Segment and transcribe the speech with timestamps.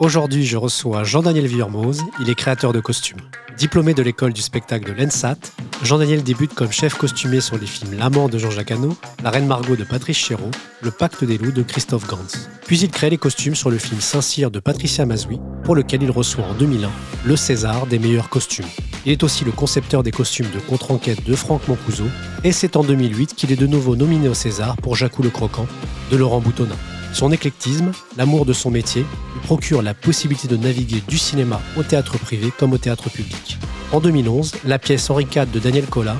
[0.00, 3.20] Aujourd'hui, je reçois Jean-Daniel Villermoz, il est créateur de costumes.
[3.58, 5.36] Diplômé de l'école du spectacle de l'ENSAT,
[5.82, 8.72] Jean-Daniel débute comme chef costumé sur les films L'Amant de Jean-Jacques
[9.22, 10.50] La Reine Margot de Patrice Chéreau,
[10.80, 12.16] Le Pacte des loups de Christophe Gans.
[12.66, 16.10] Puis il crée les costumes sur le film Saint-Cyr de Patricia Mazoui, pour lequel il
[16.10, 16.88] reçoit en 2001
[17.26, 18.68] le César des meilleurs costumes.
[19.04, 22.08] Il est aussi le concepteur des costumes de contre-enquête de Franck Moncouzeau,
[22.42, 25.66] et c'est en 2008 qu'il est de nouveau nominé au César pour Jacou le Croquant
[26.10, 26.76] de Laurent Boutonnat.
[27.12, 29.02] Son éclectisme, l'amour de son métier,
[29.34, 33.58] lui procure la possibilité de naviguer du cinéma au théâtre privé comme au théâtre public.
[33.92, 36.16] En 2011, la pièce Henri IV de Daniel Collat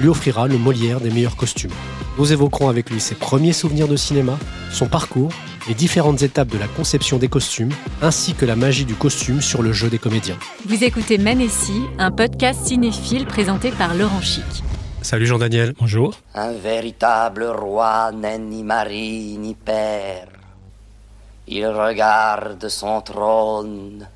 [0.00, 1.72] lui offrira le Molière des meilleurs costumes.
[2.18, 4.38] Nous évoquerons avec lui ses premiers souvenirs de cinéma,
[4.72, 5.32] son parcours,
[5.68, 9.62] les différentes étapes de la conception des costumes, ainsi que la magie du costume sur
[9.62, 10.38] le jeu des comédiens.
[10.66, 14.44] Vous écoutez Manessi, un podcast cinéphile présenté par Laurent Chic.
[15.08, 15.72] Salut Jean-Daniel.
[15.80, 16.12] Bonjour.
[16.34, 20.28] Un véritable roi n'est ni mari ni père.
[21.46, 24.06] Il regarde son trône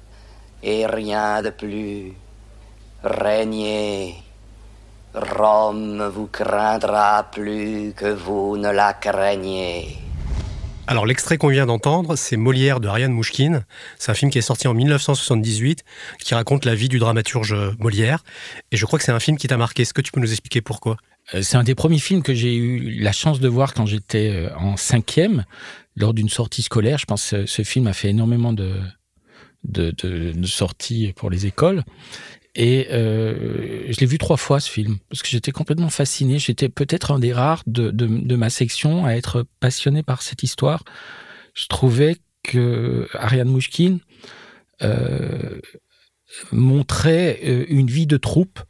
[0.63, 2.13] et rien de plus.
[3.03, 4.17] Régnez.
[5.15, 9.97] Rome vous craindra plus que vous ne la craignez.
[10.87, 13.65] Alors l'extrait qu'on vient d'entendre, c'est Molière de Ariane Mouchkine.
[13.99, 15.85] C'est un film qui est sorti en 1978,
[16.19, 18.25] qui raconte la vie du dramaturge Molière.
[18.73, 19.83] Et je crois que c'est un film qui t'a marqué.
[19.83, 20.97] Est-ce que tu peux nous expliquer pourquoi?
[21.35, 24.29] Euh, C'est un des premiers films que j'ai eu la chance de voir quand j'étais
[24.31, 25.45] euh, en cinquième,
[25.97, 26.99] lors d'une sortie scolaire.
[26.99, 28.81] Je pense que ce film a fait énormément de,
[29.65, 31.85] de, de sorties pour les écoles.
[32.55, 36.39] Et euh, je l'ai vu trois fois ce film parce que j'étais complètement fasciné.
[36.39, 40.85] J'étais peut-être un des rares de, ma section à être passionné par cette histoire.
[41.55, 44.01] Je trouvais que Ariane Mouchkine
[44.83, 45.61] euh,
[46.51, 48.61] montrait euh, une vie de troupe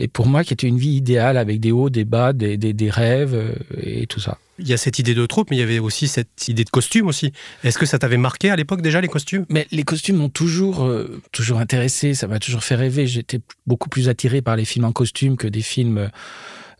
[0.00, 2.72] et pour moi qui était une vie idéale avec des hauts, des bas, des, des,
[2.72, 4.38] des rêves euh, et tout ça.
[4.60, 6.70] Il y a cette idée de troupe, mais il y avait aussi cette idée de
[6.70, 7.32] costume aussi.
[7.64, 9.44] Est-ce que ça t'avait marqué à l'époque déjà les costumes?
[9.48, 13.08] Mais les costumes m'ont toujours euh, toujours intéressé, ça m'a toujours fait rêver.
[13.08, 16.10] J'étais beaucoup plus attiré par les films en costume que des films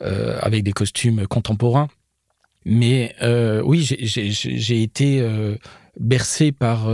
[0.00, 1.88] euh, avec des costumes contemporains.
[2.64, 5.26] Mais euh, oui, j'ai été
[5.98, 6.88] bercé par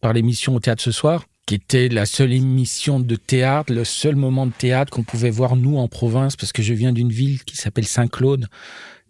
[0.00, 4.16] par l'émission au théâtre ce soir qui était la seule émission de théâtre, le seul
[4.16, 7.44] moment de théâtre qu'on pouvait voir nous en province, parce que je viens d'une ville
[7.44, 8.48] qui s'appelle Saint-Claude,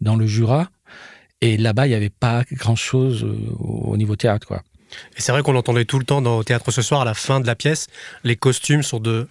[0.03, 0.69] dans le Jura.
[1.41, 4.63] Et là-bas, il n'y avait pas grand-chose euh, au niveau théâtre, quoi.
[5.17, 7.15] Et c'est vrai qu'on l'entendait tout le temps dans, au théâtre ce soir, à la
[7.15, 7.89] fin de la pièce,
[8.23, 9.29] les costumes sont de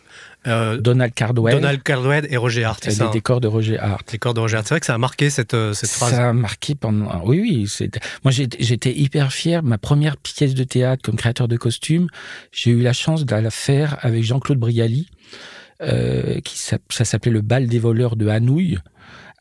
[0.47, 1.55] euh, Donald Cardwell.
[1.55, 2.85] Donald Cardwell et Roger Hart.
[2.85, 4.03] Les ça, décors de Roger Hart.
[4.07, 4.67] Les décors de Roger Hart.
[4.67, 6.11] C'est vrai que ça a marqué cette, euh, cette phrase.
[6.11, 7.23] Ça a marqué pendant.
[7.25, 7.89] Oui, oui.
[8.23, 9.63] Moi, j'étais hyper fier.
[9.63, 12.07] Ma première pièce de théâtre comme créateur de costumes,
[12.51, 15.07] j'ai eu la chance de la faire avec Jean-Claude Brialy.
[15.81, 18.77] Euh, qui ça s'appelait le bal des voleurs de Hanouille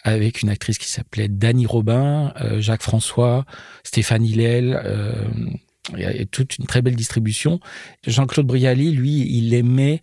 [0.05, 3.47] avec une actrice qui s'appelait Dany Robin, euh, Jacques François,
[3.83, 4.81] Stéphane Hillel.
[4.85, 5.13] Euh,
[5.93, 7.61] il y a toute une très belle distribution.
[8.07, 10.03] Jean-Claude Brialy, lui, il aimait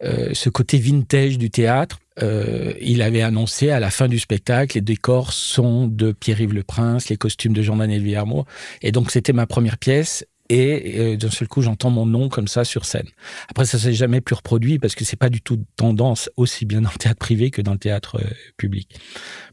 [0.00, 1.98] ce côté vintage du théâtre.
[2.22, 6.62] Euh, il avait annoncé à la fin du spectacle, les décors sont de Pierre-Yves Le
[6.62, 8.46] Prince, les costumes de Jean-Daniel Villarmo.
[8.82, 12.48] Et donc, c'était ma première pièce et euh, d'un seul coup j'entends mon nom comme
[12.48, 13.08] ça sur scène.
[13.48, 16.82] Après ça s'est jamais plus reproduit parce que c'est pas du tout tendance aussi bien
[16.82, 18.28] dans le théâtre privé que dans le théâtre euh,
[18.58, 18.94] public.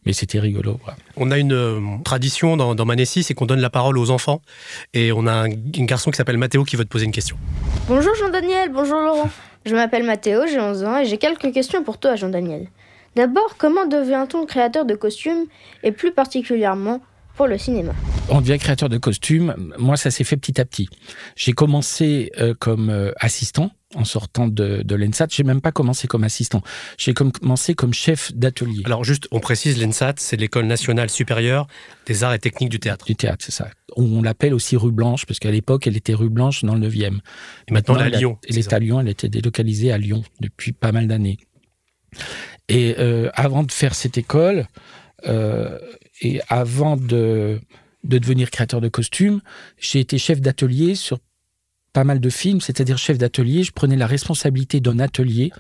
[0.06, 0.82] Mais c'était rigolo.
[0.84, 0.98] Voilà.
[1.16, 4.42] On a une euh, tradition dans, dans Manessi, c'est qu'on donne la parole aux enfants
[4.94, 7.38] et on a un, un garçon qui s'appelle Mathéo qui veut te poser une question.
[7.88, 9.30] Bonjour Jean-Daniel, bonjour Laurent.
[9.66, 12.68] Je m'appelle Mathéo, j'ai 11 ans et j'ai quelques questions pour toi Jean-Daniel.
[13.16, 15.46] D'abord, comment devient-on créateur de costumes
[15.84, 17.02] et plus particulièrement
[17.36, 17.94] pour le cinéma?
[18.30, 19.54] On devient créateur de costumes.
[19.78, 20.90] Moi, ça s'est fait petit à petit.
[21.36, 25.28] J'ai commencé euh, comme euh, assistant en sortant de, de l'ENSAT.
[25.32, 26.62] J'ai même pas commencé comme assistant.
[26.98, 28.84] J'ai commencé comme chef d'atelier.
[28.86, 31.68] Alors juste, on précise, l'ENSAT, c'est l'école nationale supérieure
[32.06, 33.06] des arts et techniques du théâtre.
[33.06, 33.70] Du théâtre, c'est ça.
[33.96, 37.20] On l'appelle aussi rue Blanche, parce qu'à l'époque, elle était rue Blanche dans le 9e.
[37.68, 38.38] Et maintenant, elle est à Lyon.
[38.48, 41.38] Elle est à Lyon, elle était délocalisée à Lyon depuis pas mal d'années.
[42.70, 44.68] Et euh, avant de faire cette école,
[45.28, 45.78] euh,
[46.22, 47.60] et avant de,
[48.04, 49.42] de devenir créateur de costumes,
[49.78, 51.20] j'ai été chef d'atelier sur
[51.94, 53.64] pas mal de films, c'est-à-dire chef d'atelier.
[53.64, 55.52] Je prenais la responsabilité d'un atelier.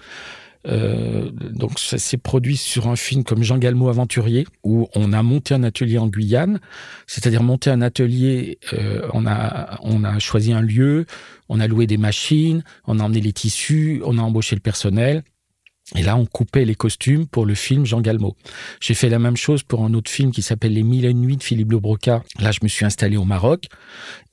[0.67, 5.23] Euh, donc ça s'est produit sur un film comme Jean Galmo Aventurier où on a
[5.23, 6.59] monté un atelier en Guyane,
[7.07, 8.59] c'est-à-dire monter un atelier.
[8.73, 11.05] Euh, on a on a choisi un lieu,
[11.49, 15.23] on a loué des machines, on a emmené les tissus, on a embauché le personnel
[15.95, 18.35] Et là, on coupait les costumes pour le film Jean Galmo.
[18.79, 21.21] J'ai fait la même chose pour un autre film qui s'appelle Les Mille et une
[21.21, 22.23] nuits de Philippe Lebroca.
[22.39, 23.65] Là, je me suis installé au Maroc.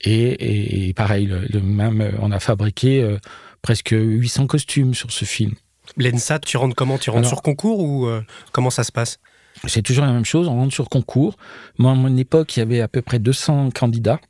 [0.00, 3.18] Et, pareil, le, même, on a fabriqué euh,
[3.60, 5.54] presque 800 costumes sur ce film.
[5.96, 6.98] L'ENSAT, tu rentres comment?
[6.98, 8.22] Tu rentres sur concours ou euh,
[8.52, 9.18] comment ça se passe?
[9.66, 11.36] C'est toujours la même chose, on rentre sur concours.
[11.78, 14.20] Moi, à mon époque, il y avait à peu près 200 candidats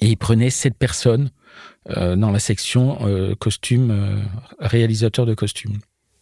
[0.00, 1.30] et ils prenaient 7 personnes
[1.90, 2.98] euh, dans la section
[3.38, 4.26] costume,
[4.58, 5.78] réalisateur de costumes.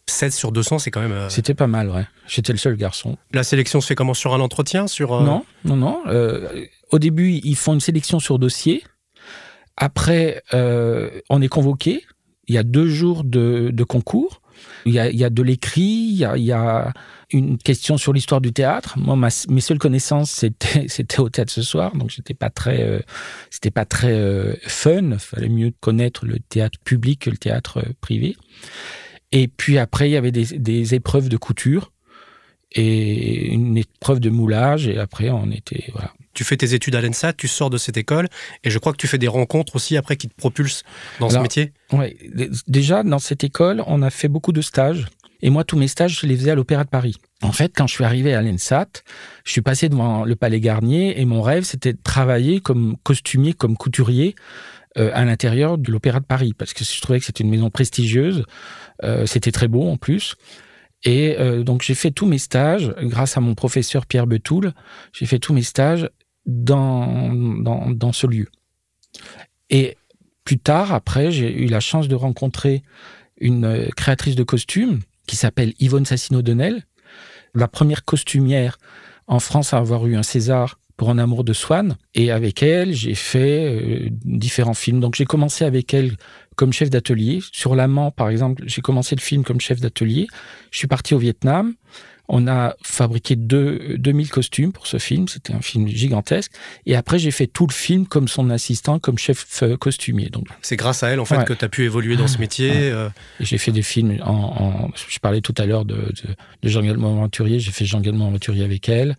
[0.09, 1.11] 7 sur 200, c'est quand même.
[1.11, 2.05] Euh, C'était pas mal, ouais.
[2.27, 3.17] J'étais le seul garçon.
[3.33, 4.13] La sélection se fait comment?
[4.13, 4.87] Sur un entretien?
[4.87, 6.01] Sur, euh, Non, non, non.
[6.07, 8.83] Euh, au début, ils font une sélection sur dossier.
[9.75, 12.03] Après, on est convoqué.
[12.47, 14.41] Il y a deux jours de, concours.
[14.85, 16.93] Il y, a, de l'écrit, il, y a,
[17.31, 18.97] une question sur l'histoire du théâtre.
[18.97, 19.15] Moi,
[19.49, 23.05] mes seules connaissances, c'était, c'était au théâtre ce soir, donc c'était pas très,
[23.51, 25.11] c'était pas très fun.
[25.11, 28.35] Il fallait mieux connaître le théâtre public que le théâtre privé.
[29.31, 31.91] Et puis après, il y avait des, épreuves de couture
[32.71, 34.87] et une épreuve de moulage.
[34.87, 35.85] Et après, on était.
[35.93, 36.13] Voilà.
[36.33, 38.27] Tu fais tes études à l'ENSA, tu sors de cette école,
[38.63, 40.83] et je crois que tu fais des rencontres aussi après qui te propulsent
[41.19, 41.73] dans ce métier.
[41.91, 42.15] Oui,
[42.67, 45.07] déjà dans cette école, on a fait beaucoup de stages.
[45.41, 47.15] Et moi, tous mes stages, je les faisais à l'Opéra de Paris.
[47.41, 48.87] En fait, quand je suis arrivé à l'ENSAT,
[49.45, 53.53] je suis passé devant le Palais Garnier et mon rêve, c'était de travailler comme costumier,
[53.53, 54.35] comme couturier
[54.97, 57.69] euh, à l'intérieur de l'Opéra de Paris, parce que je trouvais que c'était une maison
[57.69, 58.43] prestigieuse,
[59.03, 60.35] euh, c'était très beau en plus.
[61.03, 64.73] Et euh, donc j'ai fait tous mes stages, grâce à mon professeur Pierre Betoul,
[65.13, 66.09] j'ai fait tous mes stages
[66.45, 68.47] dans, dans, dans, ce lieu.
[69.69, 69.97] Et
[70.43, 72.81] plus tard, après, j'ai eu la chance de rencontrer
[73.39, 76.83] une créatrice de costumes qui s'appelle Yvonne Sassino-Denel,
[77.53, 78.79] la première costumière
[79.27, 81.95] en France à avoir eu un César pour Un amour de Swann.
[82.15, 84.99] Et avec elle, j'ai fait euh, différents films.
[84.99, 86.17] Donc j'ai commencé avec elle
[86.55, 87.39] comme chef d'atelier.
[87.53, 90.27] Sur l'amant, par exemple, j'ai commencé le film comme chef d'atelier.
[90.71, 91.75] Je suis parti au Vietnam.
[92.29, 95.29] On a fabriqué deux, 2000 costumes pour ce film.
[95.29, 96.51] C'était un film gigantesque.
[96.85, 100.29] Et après, j'ai fait tout le film comme son assistant, comme chef euh, costumier.
[100.29, 102.71] Donc, c'est grâce à elle, en fait, que tu as pu évoluer dans ce métier.
[102.73, 103.07] Euh.
[103.39, 106.11] J'ai fait des films en, Je parlais tout à l'heure de,
[106.63, 107.59] de, Jean Galmont Aventurier.
[107.59, 109.15] J'ai fait Jean Galmont Aventurier avec elle.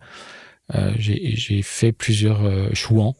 [0.75, 3.15] Euh, j'ai fait plusieurs euh, chouans.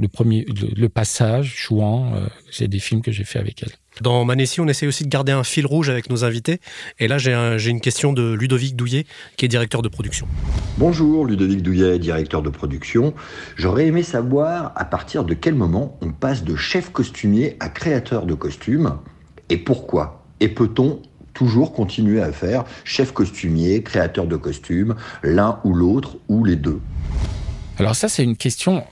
[0.00, 0.46] Le premier,
[0.76, 3.72] le, passage, Chouan, euh, c'est des films que j'ai fait avec elle.
[4.00, 6.60] Dans Manessi, on essaie aussi de garder un fil rouge avec nos invités.
[7.00, 9.06] Et là, j'ai une question de Ludovic Douillet,
[9.36, 10.28] qui est directeur de production.
[10.76, 13.12] Bonjour, Ludovic Douillet, directeur de production.
[13.56, 18.24] J'aurais aimé savoir à partir de quel moment on passe de chef costumier à créateur
[18.24, 18.98] de costumes
[19.48, 20.24] et pourquoi?
[20.38, 21.02] Et peut-on
[21.38, 26.80] toujours continuer à faire chef costumier, créateur de costumes, l'un ou l'autre ou les deux
[27.80, 28.82] alors ça, c'est une question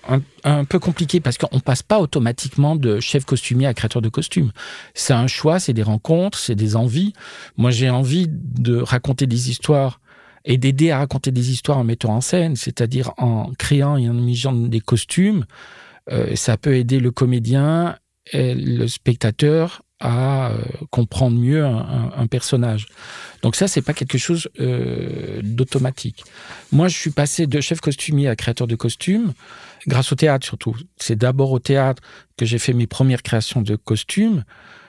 [0.44, 4.52] un, peu compliquée parce qu'on passe pas automatiquement de chef costumier à créateur de costumes.
[4.94, 7.12] C'est un choix, c'est des rencontres, c'est des envies.
[7.56, 9.98] Moi, j'ai envie de raconter des histoires
[10.44, 14.16] et d'aider à raconter des histoires en mettant en scène, c'est-à-dire en créant et en
[14.16, 15.46] imitant des costumes.
[16.12, 17.96] Euh, ça peut aider le comédien
[18.32, 20.58] et le spectateur à euh,
[20.90, 22.86] comprendre mieux un, personnage.
[23.42, 26.24] Donc ça, c'est pas quelque chose euh, d'automatique.
[26.72, 29.32] Moi, je suis passé de chef costumier à créateur de costumes
[29.86, 30.76] grâce au théâtre surtout.
[30.96, 32.02] C'est d'abord au théâtre
[32.36, 34.44] que j'ai fait mes premières créations de costumes.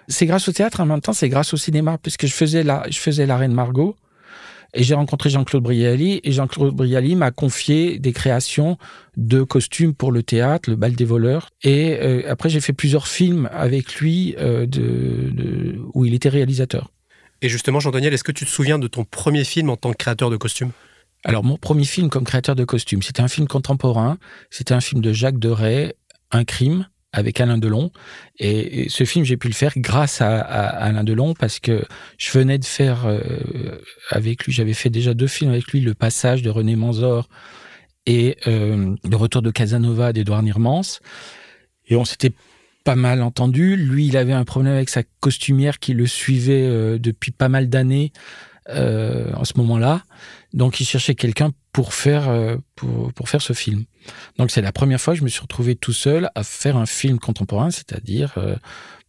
[0.07, 2.85] C'est grâce au théâtre, en même temps, c'est grâce au cinéma, puisque je faisais la,
[2.89, 3.95] je faisais la Reine Margot.
[4.77, 8.77] Et j'ai rencontré Jean-Claude Brialy et Jean-Claude Brialy m'a confié des créations
[9.17, 11.49] de costumes pour le théâtre, le bal des voleurs.
[11.63, 16.91] Et euh, après, j'ai fait plusieurs films avec lui euh, de, où il était réalisateur.
[17.41, 19.97] Et justement, Jean-Daniel, est-ce que tu te souviens de ton premier film en tant que
[19.97, 20.69] créateur de costumes?
[21.23, 24.19] Alors, mon premier film comme créateur de costumes, c'était un film contemporain.
[24.51, 25.95] C'était un film de Jacques Deray,
[26.29, 27.91] Un crime avec Alain Delon.
[28.37, 31.83] Et, ce film, j'ai pu le faire grâce à, Alain Delon parce que
[32.19, 33.19] je venais de faire euh,
[34.11, 37.27] avec lui, j'avais fait déjà deux films avec lui, Le Passage de René Manzor
[38.05, 40.99] et euh, Le Retour de Casanova d'Edouard Nirmans.
[41.87, 42.33] Et on s'était
[42.83, 43.75] pas mal entendu.
[43.75, 47.67] Lui, il avait un problème avec sa costumière qui le suivait euh, depuis pas mal
[47.67, 48.13] d'années
[48.69, 50.03] en ce moment-là.
[50.57, 53.85] Donc, il cherchait quelqu'un pour faire, euh, pour, pour, faire ce film.
[54.39, 56.87] Donc, c'est la première fois que je me suis retrouvé tout seul à faire un
[56.87, 58.55] film contemporain, c'est-à-dire euh,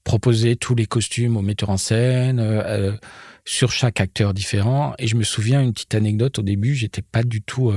[0.05, 2.93] proposer tous les costumes au metteur en scène, euh,
[3.47, 4.93] sur chaque acteur différent.
[4.99, 7.73] Et je me souviens une petite anecdote au début, j'étais pas du tout.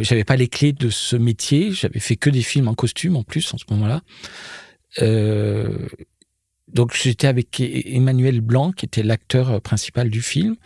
[0.00, 3.22] j'avais pas les clés de ce métier, j'avais fait que des films en costume en
[3.22, 4.02] plus en ce moment-là
[6.72, 10.56] donc j'étais avec Emmanuel Blanc, qui était l'acteur euh, principal du film,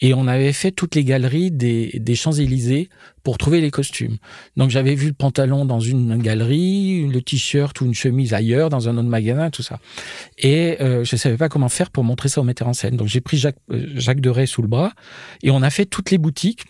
[0.00, 2.88] et on avait fait toutes les galeries des, des Champs-Élysées
[3.22, 4.18] pour trouver les costumes.
[4.56, 8.88] Donc j'avais vu le pantalon dans une galerie, le t-shirt ou une chemise ailleurs, dans
[8.88, 9.80] un autre magasin, tout ça.
[10.38, 12.96] Et euh, je savais pas comment faire pour montrer ça au metteur en scène.
[12.96, 14.92] Donc j'ai pris Jacques, euh, Jacques Deray sous le bras,
[15.42, 16.66] et on a fait toutes les boutiques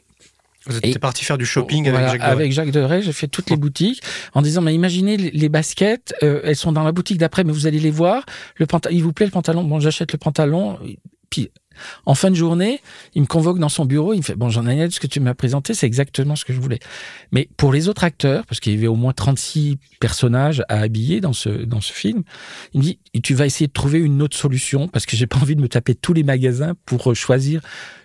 [0.66, 2.32] vous êtes parti faire du shopping avec Jacques Deray.
[2.32, 4.02] Avec Jacques Deray, j'ai fait toutes les boutiques
[4.34, 7.66] en disant mais imaginez les baskets, euh, elles sont dans la boutique d'après, mais vous
[7.66, 8.24] allez les voir.
[8.56, 9.64] Le pantalon, il vous plaît le pantalon?
[9.64, 10.78] Bon, j'achète le pantalon.
[11.30, 11.50] Puis
[12.04, 12.80] en fin de journée,
[13.14, 15.34] il me convoque dans son bureau, il me fait Bon, Jean-Daniel, ce que tu m'as
[15.34, 16.78] présenté, c'est exactement ce que je voulais.
[17.32, 21.20] Mais pour les autres acteurs, parce qu'il y avait au moins 36 personnages à habiller
[21.20, 22.22] dans ce, dans ce film,
[22.72, 25.38] il me dit Tu vas essayer de trouver une autre solution parce que j'ai pas
[25.38, 27.60] envie de me taper tous les magasins pour choisir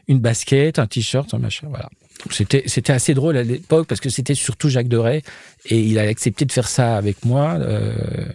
[0.07, 1.67] une basket, un t-shirt, un machin.
[1.69, 1.89] Voilà.
[2.29, 5.21] C'était, c'était assez drôle à l'époque parce que c'était surtout Jacques Deray
[5.65, 7.55] et il a accepté de faire ça avec moi.
[7.59, 8.25] Euh,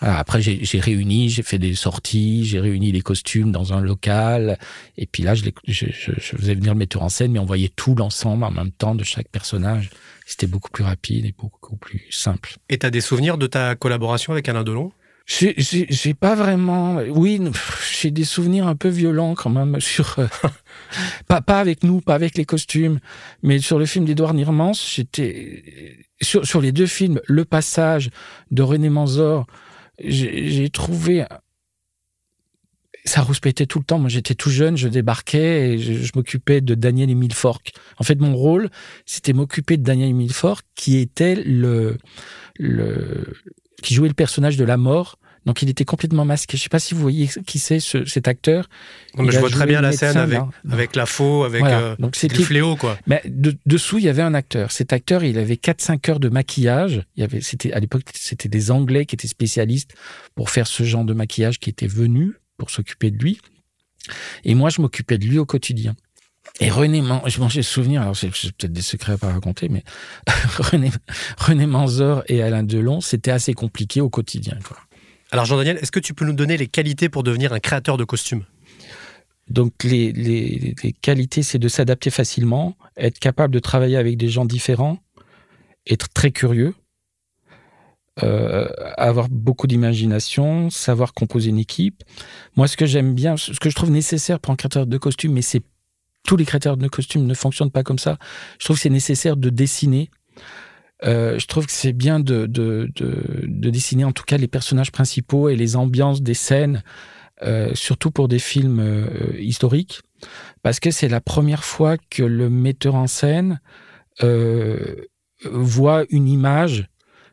[0.00, 4.58] après, j'ai, réuni, j'ai fait des sorties, j'ai réuni les costumes dans un local.
[4.96, 7.70] Et puis là, je, je, je, faisais venir le metteur en scène, mais on voyait
[7.74, 9.90] tout l'ensemble en même temps de chaque personnage.
[10.24, 12.56] C'était beaucoup plus rapide et beaucoup plus simple.
[12.68, 14.92] Et tu as des souvenirs de ta collaboration avec Alain Delon?
[15.28, 16.96] J'ai pas vraiment.
[17.10, 17.40] Oui,
[18.00, 20.18] j'ai des souvenirs un peu violents quand même sur.
[20.18, 20.26] Euh,
[21.26, 22.98] pas, pas avec nous, pas avec les costumes,
[23.42, 26.06] mais sur le film d'Edouard Nirmans, j'étais.
[26.20, 28.10] Sur, sur les deux films, Le Passage
[28.50, 29.46] de René Manzor,
[30.02, 31.24] j'ai trouvé.
[33.04, 33.98] Ça rouspétait tout le temps.
[33.98, 37.72] Moi, j'étais tout jeune, je débarquais et je, m'occupais de Daniel Emile Fork.
[37.98, 38.70] En fait, mon rôle,
[39.06, 41.96] c'était m'occuper de Daniel Emile Fork, qui était le,
[42.58, 43.34] le,
[43.82, 45.18] qui jouait le personnage de la mort.
[45.46, 46.56] Donc il était complètement masqué.
[46.56, 48.68] Je ne sais pas si vous voyez qui c'est cet acteur.
[49.16, 52.76] je vois très bien la scène avec, avec la faux, avec euh, Donc, le fléau.
[52.76, 52.98] Quoi.
[53.06, 53.22] Mais
[53.64, 54.72] dessous, il y avait un acteur.
[54.72, 57.02] Cet acteur, il avait 4-5 heures de maquillage.
[57.16, 59.94] Il y avait, c'était, à l'époque, c'était des Anglais qui étaient spécialistes
[60.34, 63.40] pour faire ce genre de maquillage qui étaient venus pour s'occuper de lui.
[64.44, 65.94] Et moi, je m'occupais de lui au quotidien.
[66.60, 67.20] Et René, Man...
[67.26, 69.84] je souvenir, alors c'est peut-être des secrets à pas raconter, mais
[70.58, 70.90] René,
[71.38, 74.58] René Manzor et Alain Delon, c'était assez compliqué au quotidien.
[74.66, 74.76] Quoi.
[75.30, 78.04] Alors Jean-Daniel, est-ce que tu peux nous donner les qualités pour devenir un créateur de
[78.04, 78.44] costumes?
[79.48, 84.28] Donc les, les, les qualités, c'est de s'adapter facilement, être capable de travailler avec des
[84.28, 84.98] gens différents,
[85.86, 86.74] être très curieux,
[88.24, 92.02] euh, avoir beaucoup d'imagination, savoir composer une équipe.
[92.56, 95.32] Moi, ce que j'aime bien, ce que je trouve nécessaire pour un créateur de costumes,
[95.32, 95.62] mais c'est
[96.24, 98.18] tous les créateurs de costumes ne fonctionnent pas comme ça.
[98.58, 100.10] Je trouve que c'est nécessaire de dessiner.
[101.04, 104.90] Euh, je trouve que c'est bien de, de, de, dessiner en tout cas les personnages
[104.90, 106.82] principaux et les ambiances des scènes,
[107.42, 110.02] euh, surtout pour des films euh, historiques,
[110.62, 113.60] parce que c'est la première fois que le metteur en scène
[115.44, 116.88] voit une image,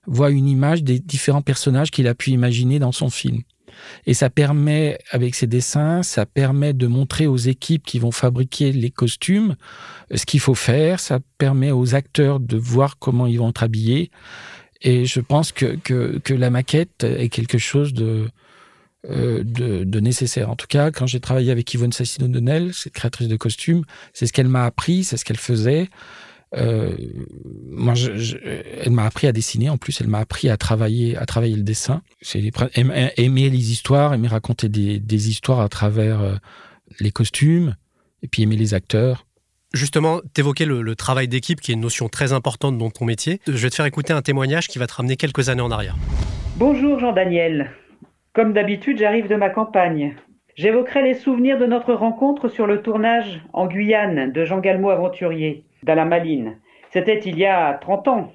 [0.06, 3.42] voit une image des différents personnages qu'il a pu imaginer dans son film.
[4.06, 8.72] Et ça permet, avec ces dessins, ça permet de montrer aux équipes qui vont fabriquer
[8.72, 9.56] les costumes
[10.12, 11.00] euh, ce qu'il faut faire.
[11.00, 14.12] Ça permet aux acteurs de voir comment ils vont être habillés.
[14.82, 18.28] Et je pense que, que, la maquette est quelque chose de,
[19.10, 20.50] euh, de, nécessaire.
[20.50, 24.34] En tout cas, quand j'ai travaillé avec Yvonne Sassino-Donnel, cette créatrice de costumes, c'est ce
[24.34, 25.90] qu'elle m'a appris, c'est ce qu'elle faisait.
[26.58, 26.96] Euh,
[27.70, 27.94] moi,
[28.82, 29.70] elle m'a appris à dessiner.
[29.70, 32.02] En plus, elle m'a appris à travailler, à travailler le dessin.
[32.22, 32.42] C'est
[33.18, 36.36] aimer les histoires, aimer raconter des, histoires à travers euh,
[37.00, 37.76] les costumes,
[38.24, 39.26] et puis aimer les acteurs.
[39.74, 43.42] Justement, t'évoquais le, le travail d'équipe, qui est une notion très importante dans ton métier.
[43.48, 45.98] Je vais te faire écouter un témoignage qui va te ramener quelques années en arrière.
[46.58, 47.72] Bonjour Jean-Daniel.
[48.32, 50.16] Comme d'habitude, j'arrive de ma campagne.
[50.56, 55.66] J'évoquerai les souvenirs de notre rencontre sur le tournage en Guyane de Jean Galmo Aventurier
[55.86, 56.60] dans Maline.
[56.90, 58.32] C'était il y a 30 ans.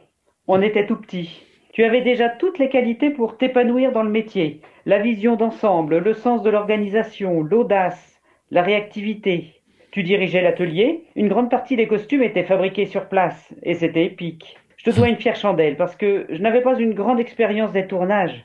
[0.46, 1.44] On était tout petit.
[1.72, 4.60] Tu avais déjà toutes les qualités pour t'épanouir dans le métier.
[4.86, 9.54] La vision d'ensemble, le sens de l'organisation, l'audace, la réactivité.
[9.90, 11.04] Tu dirigeais l'atelier.
[11.16, 14.56] Une grande partie des costumes étaient fabriqués sur place et c'était épique.
[14.76, 17.86] Je te dois une fière chandelle parce que je n'avais pas une grande expérience des
[17.86, 18.44] tournages.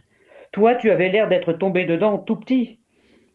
[0.51, 2.79] Toi, tu avais l'air d'être tombé dedans tout petit.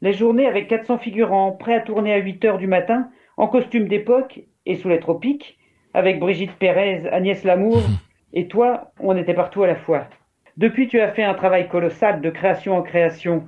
[0.02, 3.88] Les journées avec 400 figurants prêts à tourner à 8 heures du matin, en costume
[3.88, 5.58] d'époque et sous les tropiques,
[5.94, 7.96] avec Brigitte Pérez, Agnès Lamour, mhm.
[8.32, 10.06] et toi, on était partout à la fois.
[10.56, 13.44] Depuis, tu as fait un travail colossal de création en création.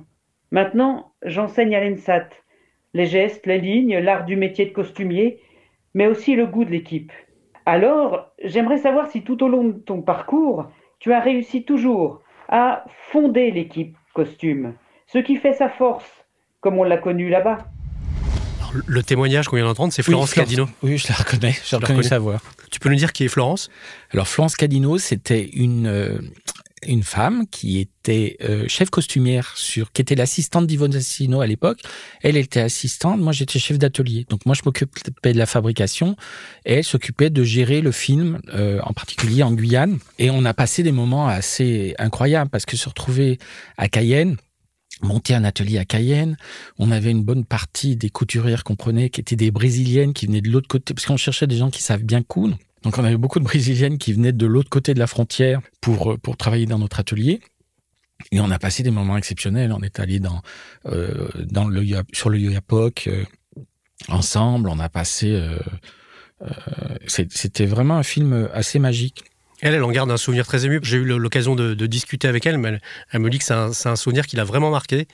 [0.51, 2.29] Maintenant, j'enseigne à l'ENSAT
[2.93, 5.39] les gestes, les lignes, l'art du métier de costumier,
[5.93, 7.11] mais aussi le goût de l'équipe.
[7.65, 10.69] Alors, j'aimerais savoir si tout au long de ton parcours,
[10.99, 14.75] tu as réussi toujours à fonder l'équipe costume,
[15.07, 16.25] ce qui fait sa force,
[16.61, 17.59] comme on l'a connu là-bas
[18.85, 20.67] le témoignage qu'on vient d'entendre, c'est Florence Cadino.
[20.81, 22.41] Oui, je la reconnais, j'ai reconnu sa voix.
[22.71, 23.69] Tu peux nous dire qui est Florence?
[24.11, 26.17] Alors Florence Cadino, c'était une, euh,
[26.87, 31.81] une femme qui était euh, chef costumière sur, qui était l'assistante d'Yvonne Assino à l'époque.
[32.21, 34.25] Elle était assistante, moi j'étais chef d'atelier.
[34.29, 36.15] Donc moi je m'occupais de la fabrication
[36.65, 39.99] et elle s'occupait de gérer le film, euh, en particulier en Guyane.
[40.19, 43.39] Et on a passé des moments assez incroyables parce que se retrouver
[43.77, 44.37] à Cayenne,
[45.03, 46.37] monter un atelier à Cayenne.
[46.79, 50.41] On avait une bonne partie des couturières qu'on prenait qui étaient des brésiliennes qui venaient
[50.41, 52.57] de l'autre côté, parce qu'on cherchait des gens qui savent bien coudre.
[52.83, 56.13] Donc on avait beaucoup de brésiliennes qui venaient de l'autre côté de la frontière pour,
[56.13, 57.39] euh, pour travailler dans notre atelier.
[58.31, 59.73] Et on a passé des moments exceptionnels.
[59.73, 60.41] On est allé dans,
[60.85, 61.83] euh, dans le,
[62.13, 63.25] sur le Yoyapok euh,
[64.09, 64.69] ensemble.
[64.69, 65.41] On a passé.
[67.07, 69.23] C'était vraiment un film assez magique.
[69.63, 70.81] Elle, elle en garde un souvenir très ému.
[70.83, 72.79] J'ai eu l'occasion de, discuter avec elle, mais
[73.11, 75.07] elle, me dit que c'est un, souvenir qui l'a vraiment marqué.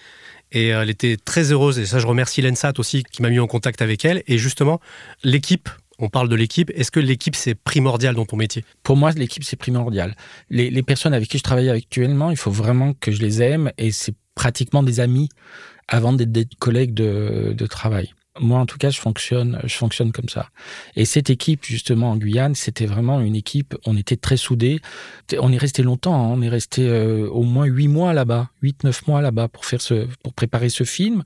[0.51, 1.77] Et elle était très heureuse.
[1.77, 4.23] Et ça, je remercie Lensat aussi qui m'a mis en contact avec elle.
[4.25, 4.81] Et justement,
[5.23, 5.69] l'équipe
[6.01, 6.71] on parle de l'équipe.
[6.75, 8.63] Est-ce que l'équipe, c'est primordial dans ton métier?
[8.83, 10.15] Pour moi, l'équipe, c'est primordial.
[10.49, 13.91] Les, personnes avec qui je travaille actuellement, il faut vraiment que je les aime et
[13.91, 15.27] c'est pratiquement des amis
[15.89, 20.29] avant d'être des collègues de travail moi en tout cas je fonctionne je fonctionne comme
[20.29, 20.49] ça.
[20.95, 24.79] Et cette équipe justement en Guyane c'était vraiment une équipe on était très soudés.
[25.39, 26.29] On est resté longtemps hein.
[26.31, 29.81] on est resté euh, au moins huit mois là-bas huit neuf mois là-bas pour faire
[29.81, 31.23] ce pour préparer ce film.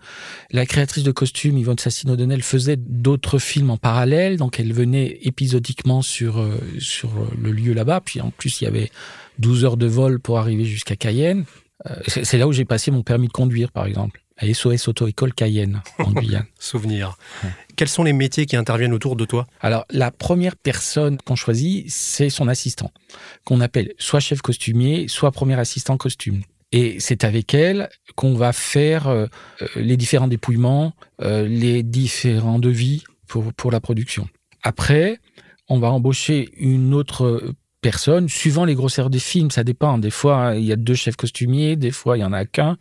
[0.52, 4.38] La créatrice de costumes Yvonne Sassino Donnel faisait d'autres films en parallèle.
[4.38, 8.02] Donc elle venait épisodiquement sur euh, sur le lieu là-bas.
[8.02, 8.92] Puis en plus il y avait
[9.40, 11.46] 12 heures de vol pour arriver jusqu'à Cayenne.
[11.90, 15.34] Euh, c'est là où j'ai passé mon permis de conduire par exemple à SOS Auto-École
[15.34, 16.46] Cayenne, en Guyane.
[16.60, 17.18] Souvenir.
[17.44, 17.50] Ouais.
[17.76, 19.46] Quels sont les métiers qui interviennent autour de toi?
[19.62, 22.92] Alors, la première personne qu'on choisit, c'est son assistant,
[23.46, 26.42] qu'on appelle soit chef costumier, soit premier assistant costume.
[26.72, 29.28] Et c'est avec elle qu'on va faire euh,
[29.76, 34.28] les différents dépouillements, euh, les différents devis pour, pour la production.
[34.64, 35.20] Après,
[35.70, 40.00] on va embaucher une autre personne, suivant les grosseurs des films, ça dépend.
[40.00, 42.78] Des fois, il y a deux chefs costumiers, des fois, il y en a qu'un.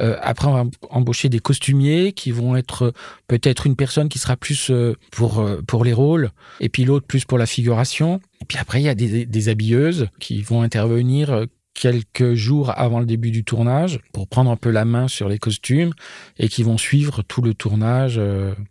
[0.00, 2.92] Euh, après, on va embaucher des costumiers qui vont être
[3.28, 7.06] peut-être une personne qui sera plus euh, pour, euh, pour les rôles et puis l'autre
[7.06, 8.20] plus pour la figuration.
[8.40, 12.72] Et puis après, il y a des, des habilleuses qui vont intervenir euh, quelques jours
[12.78, 15.92] avant le début du tournage pour prendre un peu la main sur les costumes
[16.38, 18.20] et qui vont suivre tout le tournage.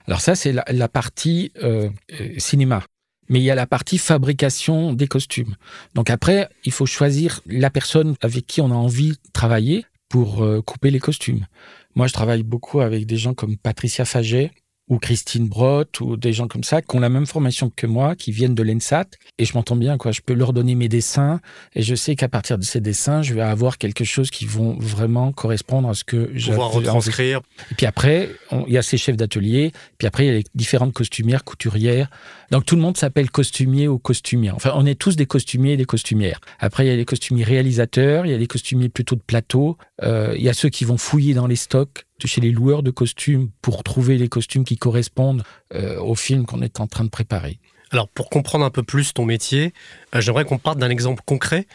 [0.07, 1.89] Alors ça, c'est la, la, partie euh,
[2.37, 2.81] cinéma.
[3.27, 5.55] Mais il y a la partie fabrication des costumes.
[5.95, 10.43] Donc après, il faut choisir la personne avec qui on a envie de travailler pour
[10.43, 11.47] euh, couper les costumes.
[11.95, 14.51] Moi, je travaille beaucoup avec des gens comme Patricia Faget
[14.87, 18.15] ou Christine Brott ou des gens comme ça qui ont la même formation que moi,
[18.15, 19.05] qui viennent de l'ENSAT
[19.39, 20.11] et je m'entends bien quoi.
[20.11, 21.39] Je peux leur donner mes dessins
[21.73, 24.77] et je sais qu'à partir de ces dessins, je vais avoir quelque chose qui vont
[24.77, 27.41] vraiment correspondre à ce que je vais retranscrire.
[27.71, 28.29] Et puis après,
[28.67, 32.11] il y a ces chefs d'atelier, puis après il y a les différentes costumières, couturières.
[32.53, 34.53] Donc tout le monde s'appelle costumier ou costumière.
[34.53, 36.39] Enfin, on est tous des costumiers et des costumières.
[36.59, 39.75] Après, il y a les costumiers réalisateurs, il y a les costumiers plutôt de plateau,
[40.03, 42.91] euh, il y a ceux qui vont fouiller dans les stocks chez les loueurs de
[42.91, 45.41] costumes pour trouver les costumes qui correspondent
[45.73, 47.57] euh, au film qu'on est en train de préparer.
[47.89, 49.73] Alors, pour comprendre un peu plus ton métier,
[50.13, 51.65] euh, j'aimerais qu'on parte d'un exemple concret.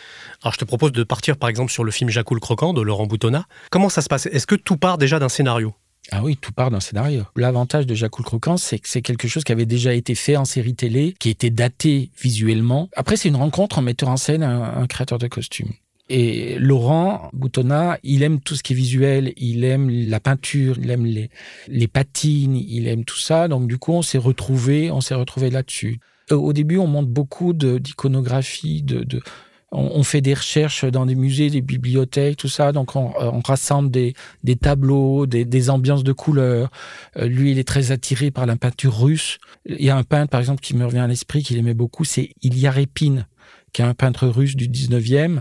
[0.44, 2.82] Alors, je te propose de partir par exemple sur le film Jacou le Croquant de
[2.82, 3.46] Laurent Boutonnat.
[3.72, 4.26] Comment ça se passe?
[4.26, 5.74] Est-ce que tout part déjà d'un scénario?
[6.10, 7.24] Ah oui, tout part d'un scénario.
[7.36, 10.44] L'avantage de Jacques Croquant, c'est que c'est quelque chose qui avait déjà été fait en
[10.44, 12.88] série télé, qui était daté visuellement.
[12.96, 15.72] Après, c'est une rencontre en metteur en scène un, créateur de costumes.
[16.08, 20.90] Et Laurent Boutonnat, il aime tout ce qui est visuel, il aime la peinture, il
[20.90, 21.28] aime les,
[21.68, 23.46] les patines, il aime tout ça.
[23.46, 26.00] Donc du coup, on s'est retrouvé, on s'est retrouvé là-dessus.
[26.32, 29.20] Euh, au début, on monte beaucoup d'iconographie, de,
[29.70, 32.72] on, on, fait des recherches dans des musées, des bibliothèques, tout ça.
[32.72, 36.70] Donc on, on rassemble des, des tableaux, des, des, ambiances de couleurs.
[37.16, 39.38] Euh, lui, il est très attiré par la peinture russe.
[39.66, 42.04] Il y a un peintre, par exemple, qui me revient à l'esprit, qu'il aimait beaucoup,
[42.04, 43.24] c'est Ilya Repin
[43.72, 45.40] qui est un peintre russe du 19e,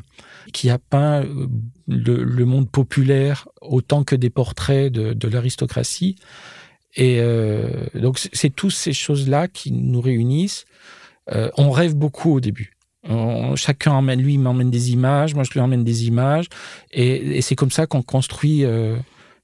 [0.53, 1.47] qui a peint euh,
[1.87, 6.17] le, le monde populaire autant que des portraits de, de l'aristocratie.
[6.95, 10.65] Et euh, donc, c'est toutes ces choses-là qui nous réunissent.
[11.31, 12.76] Euh, on rêve beaucoup au début.
[13.09, 16.47] On, chacun emmène, lui, il m'emmène des images, moi je lui emmène des images.
[16.91, 18.95] Et, et c'est comme ça qu'on construit euh,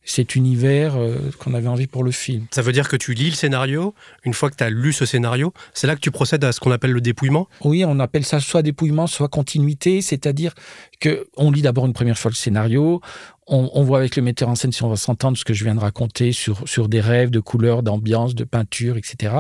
[0.06, 2.46] cet univers euh, qu'on avait envie pour le film.
[2.52, 3.94] Ça veut dire que tu lis le scénario,
[4.26, 6.60] une fois que tu as lu ce scénario, c'est là que tu procèdes à ce
[6.60, 7.48] qu'on appelle le dépouillement?
[7.64, 10.54] Oui, on appelle ça soit dépouillement, soit continuité, c'est-à-dire
[11.00, 13.02] que on lit d'abord une première fois le scénario,
[13.48, 15.64] on, on voit avec le metteur en scène si on va s'entendre ce que je
[15.64, 19.36] viens de raconter sur, sur des rêves de couleurs, d'ambiance, de peinture, etc.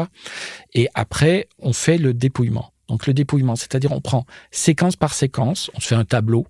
[0.74, 2.73] Et après, on fait le dépouillement.
[2.94, 6.46] Donc le dépouillement, c'est-à-dire on prend séquence par séquence, on se fait un tableau,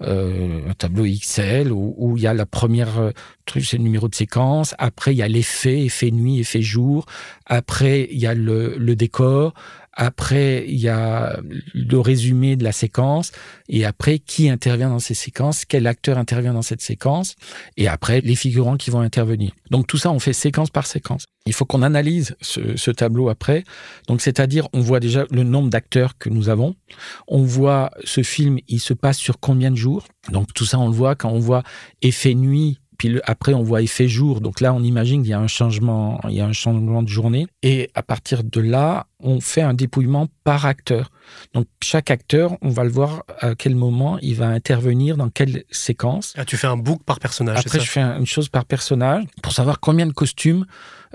[0.00, 3.10] euh, un tableau XL où, il y a la première euh,
[3.44, 4.74] truc, c'est le numéro de séquence.
[4.78, 7.04] Après, il y a l'effet, effet nuit, effet jour.
[7.44, 9.52] Après, il y a le décor.
[9.96, 11.38] Après, il y a
[11.72, 13.32] le résumé de la séquence.
[13.68, 15.64] Et après, qui intervient dans ces séquences?
[15.64, 17.36] Quel acteur intervient dans cette séquence?
[17.76, 19.52] Et après, les figurants qui vont intervenir.
[19.70, 21.24] Donc tout ça, on fait séquence par séquence.
[21.46, 23.64] Il faut qu'on analyse ce, tableau après.
[24.08, 26.74] Donc c'est-à-dire, on voit déjà le nombre d'acteurs que nous avons.
[27.28, 30.06] On voit ce film, il se passe sur combien de jours?
[30.30, 31.62] Donc tout ça, on le voit quand on voit
[32.02, 34.40] effet nuit puis après, on voit fait jour.
[34.40, 37.08] Donc là, on imagine qu'il y a un changement, il y a un changement de
[37.08, 37.46] journée.
[37.62, 41.10] Et à partir de là, on fait un dépouillement par acteur.
[41.54, 45.64] Donc chaque acteur, on va le voir à quel moment il va intervenir dans quelle
[45.70, 46.34] séquence.
[46.36, 47.58] Ah, tu fais un book par personnage.
[47.58, 50.66] Après, je fais une chose par personnage pour savoir combien de costumes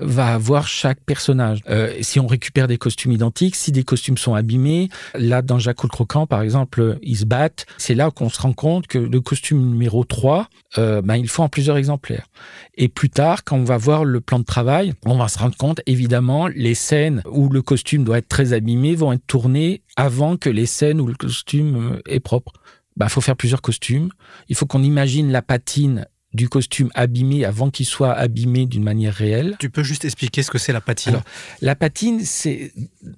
[0.02, 1.60] va avoir chaque personnage.
[1.70, 5.84] Euh, si on récupère des costumes identiques, si des costumes sont abîmés, là dans Jacques
[5.84, 7.66] le Croquant par exemple, ils se battent.
[7.78, 11.44] C'est là qu'on se rend compte que le costume numéro 3, euh, ben, il faut
[11.44, 12.28] en plusieurs exemplaires.
[12.76, 15.58] Et plus tard, quand on va voir le plan de travail, on va se rendre
[15.58, 20.38] compte évidemment les scènes où le costume doit être très abîmé vont être tournées avant
[20.38, 22.54] que les scènes où le costume euh, est propre.
[22.96, 24.10] Il ben, faut faire plusieurs costumes.
[24.50, 29.14] Il faut qu'on imagine la patine du costume abîmé avant qu'il soit abîmé d'une manière
[29.14, 29.56] réelle.
[29.60, 31.14] Tu peux juste expliquer ce que c'est la patine?
[31.14, 31.24] Alors,
[31.62, 32.72] La patine, c'est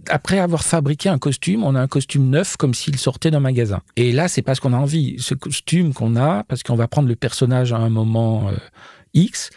[0.07, 3.81] après avoir fabriqué un costume, on a un costume neuf comme s'il sortait d'un magasin.
[3.97, 5.15] Et là, c'est parce qu'on a envie.
[5.19, 8.53] Ce costume qu'on a, parce qu'on va prendre le personnage à un moment euh,
[9.13, 9.49] X.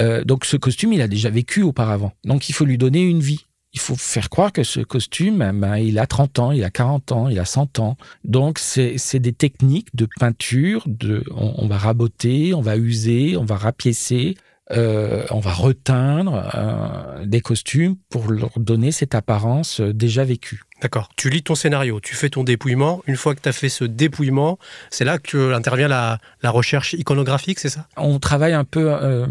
[0.00, 2.12] Euh, donc ce costume, il a déjà vécu auparavant.
[2.24, 5.76] Donc il faut lui donner une vie il faut faire croire que ce costume, ben,
[5.76, 7.96] il a 30 ans, il a 40 ans, il a 100 ans.
[8.24, 13.56] Donc, c'est des techniques de peinture, de, on, va raboter, on va user, on va
[13.56, 14.36] rapiécer,
[14.72, 20.62] euh, on va reteindre euh, des costumes pour leur donner cette apparence euh, déjà vécue.
[20.82, 21.08] D'accord.
[21.16, 23.02] Tu lis ton scénario, tu fais ton dépouillement.
[23.06, 24.58] Une fois que tu as fait ce dépouillement,
[24.90, 27.86] c'est là que intervient la, la recherche iconographique, c'est ça?
[27.96, 29.26] On travaille un peu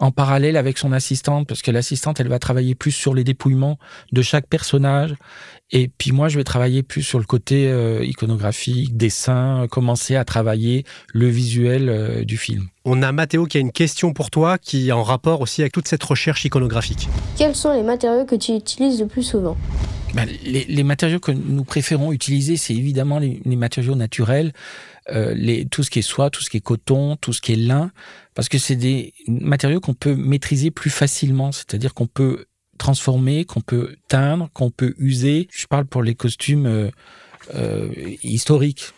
[0.00, 3.78] en parallèle avec son assistante, parce que l'assistante, elle va travailler plus sur les dépouillements
[4.12, 5.14] de chaque personnage.
[5.72, 10.24] Et puis moi, je vais travailler plus sur le côté euh, iconographique, dessin, commencer à
[10.24, 12.68] travailler le visuel euh, du film.
[12.84, 15.72] On a Mathéo qui a une question pour toi, qui est en rapport aussi avec
[15.72, 17.08] toute cette recherche iconographique.
[17.36, 19.56] Quels sont les matériaux que tu utilises le plus souvent?
[20.14, 24.52] Ben, les, matériaux que nous préférons utiliser, c'est évidemment les, matériaux naturels,
[25.12, 27.56] euh, tout ce qui est soie, tout ce qui est coton, tout ce qui est
[27.56, 27.90] lin,
[28.34, 32.46] parce que c'est des matériaux qu'on peut maîtriser plus facilement, c'est-à-dire qu'on peut
[32.78, 35.48] transformer, qu'on peut teindre, qu'on peut user.
[35.52, 36.90] Je parle pour les costumes euh,
[37.54, 37.90] euh,
[38.22, 38.92] historiques.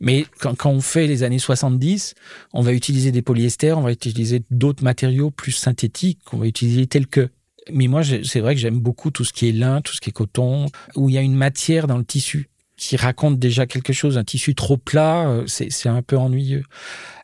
[0.00, 2.14] Mais quand, on fait les années 70,
[2.52, 6.86] on va utiliser des polyesters, on va utiliser d'autres matériaux plus synthétiques, qu'on va utiliser
[6.86, 7.30] tels que.
[7.72, 10.10] Mais moi, c'est vrai que j'aime beaucoup tout ce qui est lin, tout ce qui
[10.10, 12.50] est coton, où il y a une matière dans le tissu
[12.82, 14.18] qui raconte déjà quelque chose.
[14.18, 16.64] Un tissu trop plat, euh, c'est un peu ennuyeux.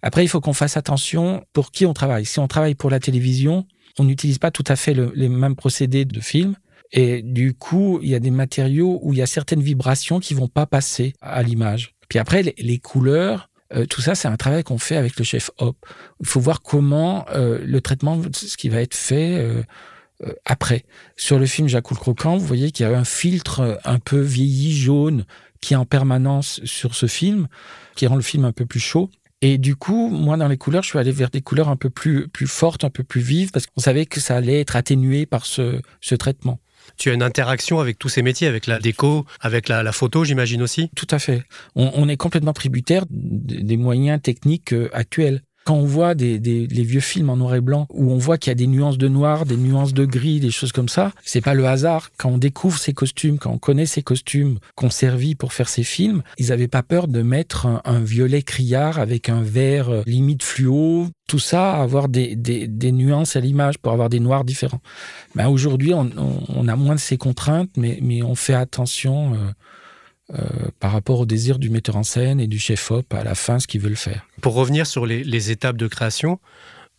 [0.02, 2.24] Après, il faut qu'on fasse attention pour qui on travaille.
[2.26, 3.66] Si on travaille pour la télévision,
[3.98, 6.54] on n'utilise pas tout à fait les mêmes procédés de film.
[6.92, 10.32] Et du coup, il y a des matériaux où il y a certaines vibrations qui
[10.32, 11.94] vont pas passer à l'image.
[12.08, 15.50] Puis après, les, couleurs, euh, tout ça, c'est un travail qu'on fait avec le chef
[15.58, 15.76] Hop.
[16.20, 19.44] Il faut voir comment euh, le traitement, ce qui va être fait
[20.44, 20.84] après.
[21.16, 24.20] Sur le film Jacques le Croquant, vous voyez qu'il y a un filtre un peu
[24.20, 25.24] vieilli jaune
[25.60, 27.48] qui est en permanence sur ce film,
[27.96, 29.10] qui rend le film un peu plus chaud.
[29.40, 31.90] Et du coup, moi, dans les couleurs, je suis allé vers des couleurs un peu
[31.90, 35.26] plus, plus fortes, un peu plus vives, parce qu'on savait que ça allait être atténué
[35.26, 36.58] par ce, ce traitement.
[36.96, 40.62] Tu as une interaction avec tous ces métiers, avec la déco, avec la, photo, j'imagine
[40.62, 40.90] aussi?
[40.96, 41.44] Tout à fait.
[41.76, 45.42] On, on, est complètement tributaire des moyens techniques euh, actuels.
[45.68, 48.50] Quand on voit des, les vieux films en noir et blanc où on voit qu'il
[48.50, 51.42] y a des nuances de noir, des nuances de gris, des choses comme ça, c'est
[51.42, 52.08] pas le hasard.
[52.16, 55.82] Quand on découvre ces costumes, quand on connaît ces costumes qu'on servit pour faire ces
[55.82, 60.42] films, ils avaient pas peur de mettre un, violet criard avec un vert euh, limite
[60.42, 62.34] fluo, tout ça, avoir des,
[62.90, 64.80] nuances à l'image pour avoir des noirs différents.
[65.34, 69.34] Ben aujourd'hui, on, a moins de ces contraintes, mais, mais on fait attention.
[69.34, 69.52] Euh,
[70.34, 73.58] euh, par rapport au désir du metteur en scène et du chef-op à la fin,
[73.58, 74.26] ce qu'ils veulent faire.
[74.42, 76.38] Pour revenir sur les, étapes de création,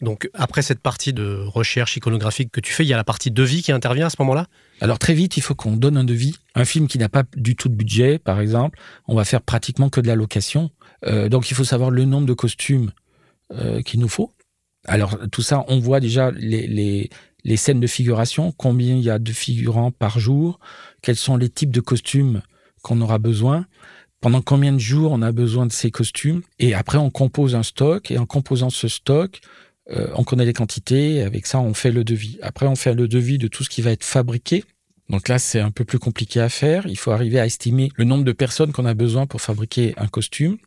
[0.01, 3.29] donc après cette partie de recherche iconographique que tu fais, il y a la partie
[3.29, 4.47] devis qui intervient à ce moment-là?
[4.81, 6.37] Alors très vite, il faut qu'on donne un devis.
[6.55, 9.89] Un film qui n'a pas du tout de budget, par exemple, on va faire pratiquement
[9.89, 10.71] que de la location.
[11.05, 12.91] Euh, donc il faut savoir le nombre de costumes
[13.53, 14.33] euh, qu'il nous faut.
[14.85, 17.09] Alors tout ça, on voit déjà les,
[17.43, 20.59] les scènes de figuration, combien il y a de figurants par jour,
[21.03, 22.41] quels sont les types de costumes
[22.81, 23.65] qu'on aura besoin,
[24.21, 27.63] pendant combien de jours on a besoin de ces costumes, et après on compose un
[27.63, 29.39] stock, et en composant ce stock,
[29.91, 32.37] euh, on connaît les quantités, avec ça on fait le devis.
[32.41, 34.63] Après on fait le devis de tout ce qui va être fabriqué.
[35.09, 38.03] Donc là c'est un peu plus compliqué à faire, il faut arriver à estimer le
[38.03, 40.57] nombre de personnes qu'on a besoin pour fabriquer un costume.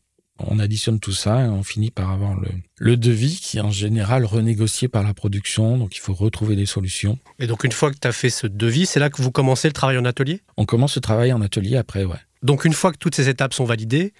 [0.46, 3.70] On additionne tout ça et on finit par avoir le, le devis qui est en
[3.70, 5.78] général renégocié par la production.
[5.78, 7.18] Donc il faut retrouver des solutions.
[7.38, 9.68] Et donc une fois que tu as fait ce devis, c'est là que vous commencez
[9.68, 10.40] le travail en atelier?
[10.56, 12.18] On commence le travail en atelier après, ouais.
[12.42, 14.12] Donc une fois que toutes ces étapes sont validées,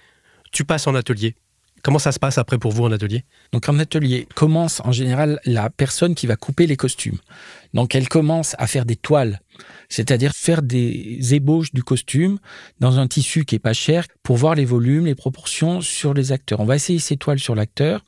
[0.51, 1.35] tu passes en atelier.
[1.83, 3.25] Comment ça se passe après pour vous en atelier?
[3.51, 7.17] Donc en atelier commence en général la personne qui va couper les costumes.
[7.73, 9.41] Donc elle commence à faire des toiles,
[9.89, 12.39] c'est-à-dire faire des ébauches du costume
[12.79, 16.31] dans un tissu qui est pas cher pour voir les volumes, les proportions sur les
[16.31, 16.61] acteurs.
[16.61, 18.05] On va essayer ces toiles sur l'acteur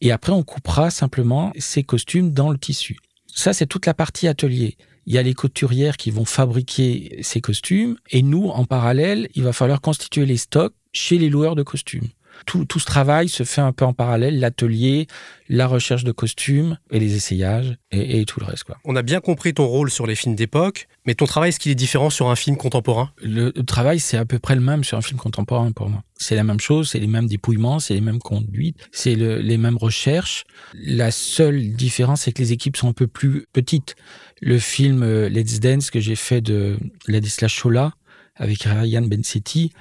[0.00, 2.96] et après on coupera simplement ces costumes dans le tissu.
[3.26, 4.78] Ça c'est toute la partie atelier.
[5.04, 9.42] Il y a les couturières qui vont fabriquer ces costumes et nous en parallèle, il
[9.42, 12.08] va falloir constituer les stocks chez les loueurs de costumes.
[12.46, 15.06] Tout, tout, ce travail se fait un peu en parallèle, l'atelier,
[15.48, 18.64] la recherche de costumes et les essayages et, et, tout le reste.
[18.64, 18.78] Quoi.
[18.84, 21.72] On a bien compris ton rôle sur les films d'époque, mais ton travail, est-ce qu'il
[21.72, 23.10] est différent sur un film contemporain?
[23.22, 26.02] Le, travail, c'est à peu près le même sur un film contemporain pour moi.
[26.16, 29.58] C'est la même chose, c'est les mêmes dépouillements, c'est les mêmes conduites, c'est le, les
[29.58, 30.44] mêmes recherches.
[30.74, 33.96] La seule différence, c'est que les équipes sont un peu plus petites.
[34.40, 36.78] Le film euh, Let's Dance que j'ai fait de
[37.08, 37.92] Ladislas Chola
[38.36, 39.72] avec Ryan Bensetti,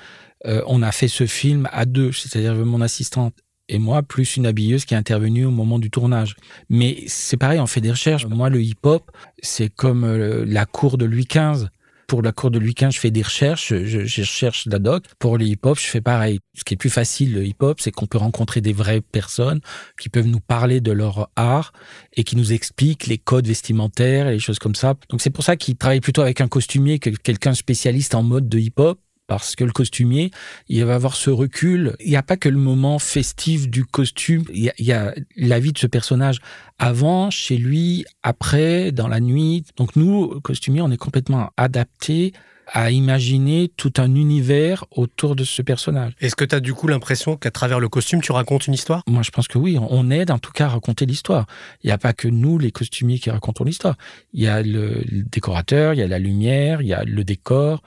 [0.46, 3.36] euh, on a fait ce film à deux, c'est-à-dire mon assistante
[3.72, 6.36] et moi, plus une habilleuse qui est intervenue au moment du tournage.
[6.70, 8.26] Mais c'est pareil, on fait des recherches.
[8.26, 9.10] Moi, le hip-hop,
[9.42, 11.68] c'est comme euh, la cour de Louis XV.
[12.06, 15.06] Pour la cour de Louis XV, je fais des recherches, je, je cherche la doc.
[15.18, 16.40] Pour le hip-hop, je fais pareil.
[16.54, 19.62] Ce qui est plus facile, le hip-hop, c'est qu'on peut rencontrer des vraies personnes
[19.98, 21.72] qui peuvent nous parler de leur art
[22.18, 24.96] et qui nous expliquent les codes vestimentaires et les choses comme ça.
[25.10, 28.50] Donc c'est pour ça qu'ils travaillent plutôt avec un costumier que quelqu'un spécialiste en mode
[28.50, 29.00] de hip-hop
[29.32, 30.30] parce que le costumier,
[30.68, 31.96] il va avoir ce recul.
[32.02, 34.92] Il n'y a pas que le moment festif du costume, il y, a, il y
[34.92, 36.40] a la vie de ce personnage
[36.80, 39.64] avant, chez lui, après, dans la nuit.
[39.78, 42.34] Donc nous, costumiers, on est complètement adaptés
[42.68, 46.14] à imaginer tout un univers autour de ce personnage.
[46.20, 49.02] Est-ce que tu as du coup l'impression qu'à travers le costume, tu racontes une histoire?
[49.08, 51.48] Moi, je pense que oui, on aide en tout cas à raconter l'histoire.
[51.84, 53.96] Il n'y a pas que nous, les costumiers, qui racontons l'histoire.
[54.34, 57.24] Il y a le, le décorateur, il y a la lumière, il y a le
[57.24, 57.82] décor,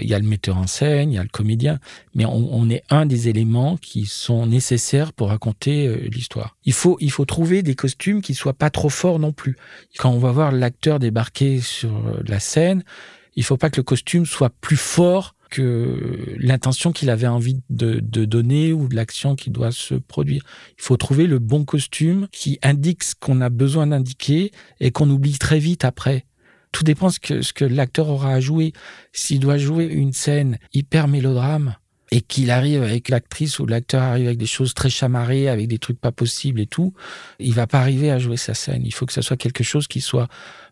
[0.00, 1.78] il y a le metteur en scène, il y a le comédien,
[2.14, 6.56] mais on, est un des éléments qui sont nécessaires pour raconter euh, l'histoire.
[6.64, 9.56] Il faut, il faut trouver des costumes qui soient pas trop forts non plus.
[9.98, 11.90] Quand on va voir l'acteur débarquer sur
[12.26, 12.84] la scène,
[13.36, 18.00] il faut pas que le costume soit plus fort que l'intention qu'il avait envie de,
[18.00, 20.42] de donner ou de l'action qui doit se produire.
[20.78, 25.10] Il faut trouver le bon costume qui indique ce qu'on a besoin d'indiquer et qu'on
[25.10, 26.24] oublie très vite après
[26.72, 28.72] tout dépend ce que, ce que l'acteur aura à jouer.
[29.12, 31.76] S'il doit jouer une scène hyper mélodrame
[32.10, 35.78] et qu'il arrive avec l'actrice ou l'acteur arrive avec des choses très chamarrées, avec des
[35.78, 36.92] trucs pas possibles et tout,
[37.38, 38.82] il va pas arriver à jouer sa scène.
[38.84, 40.28] Il faut que ça soit quelque chose qui soit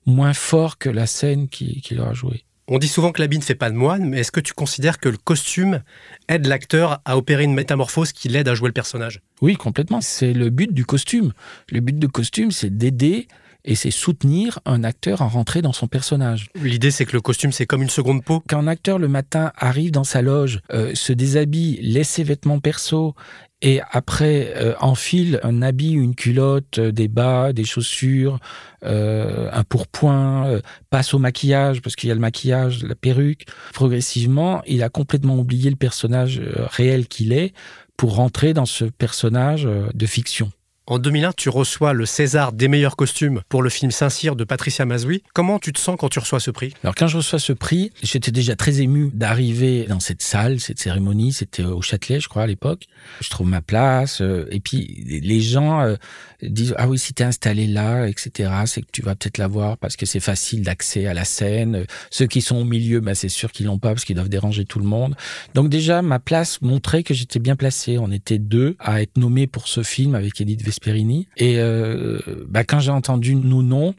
[0.07, 2.45] moins fort que la scène qu'il qui aura joué.
[2.73, 4.99] On dit souvent que l'habit ne fait pas de moine, mais est-ce que tu considères
[4.99, 5.83] que le costume
[6.29, 9.23] aide l'acteur à opérer une métamorphose qui l'aide à jouer le personnage?
[9.41, 10.01] Oui, complètement.
[10.01, 11.33] C'est le but du costume.
[11.69, 13.27] Le but du costume, c'est d'aider
[13.65, 16.49] et c'est soutenir un acteur à rentrer dans son personnage.
[16.61, 18.43] L'idée, c'est que le costume, c'est comme une seconde peau.
[18.49, 22.61] Quand un acteur le matin arrive dans sa loge, euh, se déshabille, laisse ses vêtements
[22.61, 23.15] perso
[23.63, 28.39] et après euh, enfile un habit, une culotte, euh, des bas, des chaussures,
[28.85, 33.45] euh, un pourpoint, passe au maquillage parce qu'il y a le maquillage, la perruque.
[33.75, 37.53] Progressivement, il a complètement oublié le personnage réel qu'il est
[37.97, 40.51] pour rentrer dans ce personnage de fiction.
[40.87, 44.85] En 2001, tu reçois le César des meilleurs costumes pour le film Saint-Cyr de Patricia
[44.85, 45.23] Mazoui.
[45.35, 46.75] Comment tu te sens quand tu reçois ce prix?
[46.83, 50.81] Alors quand je reçois ce prix, j'étais déjà très ému d'arriver dans cette salle, cette
[50.81, 51.33] cérémonie.
[51.33, 52.87] C'était au Châtelet, je crois, à l'époque.
[53.21, 54.21] Je trouve ma place.
[54.21, 55.95] Euh, et puis les gens euh,
[56.43, 58.51] disent ah oui, si t'es installé là, etc.
[58.67, 61.85] C'est que tu vas peut-être l'avoir parce que c'est facile d'accès à la scène.
[62.11, 64.65] Ceux qui sont au milieu, bah, c'est sûr qu'ils l'ont pas parce qu'ils doivent déranger
[64.65, 65.15] tout le monde.
[65.55, 67.99] Donc déjà ma place montrait que j'étais bien placé.
[67.99, 71.29] On était deux à être nommés pour ce film avec Edith Vesper Perini.
[71.37, 73.95] Et euh, bah, quand j'ai entendu nous non,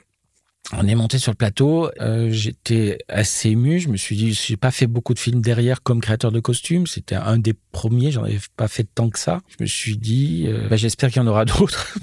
[0.77, 4.57] on est monté sur le plateau, euh, j'étais assez ému, je me suis dit, j'ai
[4.57, 8.23] pas fait beaucoup de films derrière comme créateur de costumes, c'était un des premiers, j'en
[8.23, 9.41] avais pas fait tant que ça.
[9.47, 11.95] Je me suis dit, euh, bah, j'espère qu'il y en aura d'autres.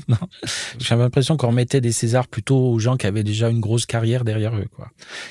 [0.79, 4.25] J'avais l'impression qu'on remettait des Césars plutôt aux gens qui avaient déjà une grosse carrière
[4.25, 4.67] derrière eux.
[4.75, 4.91] Quoi.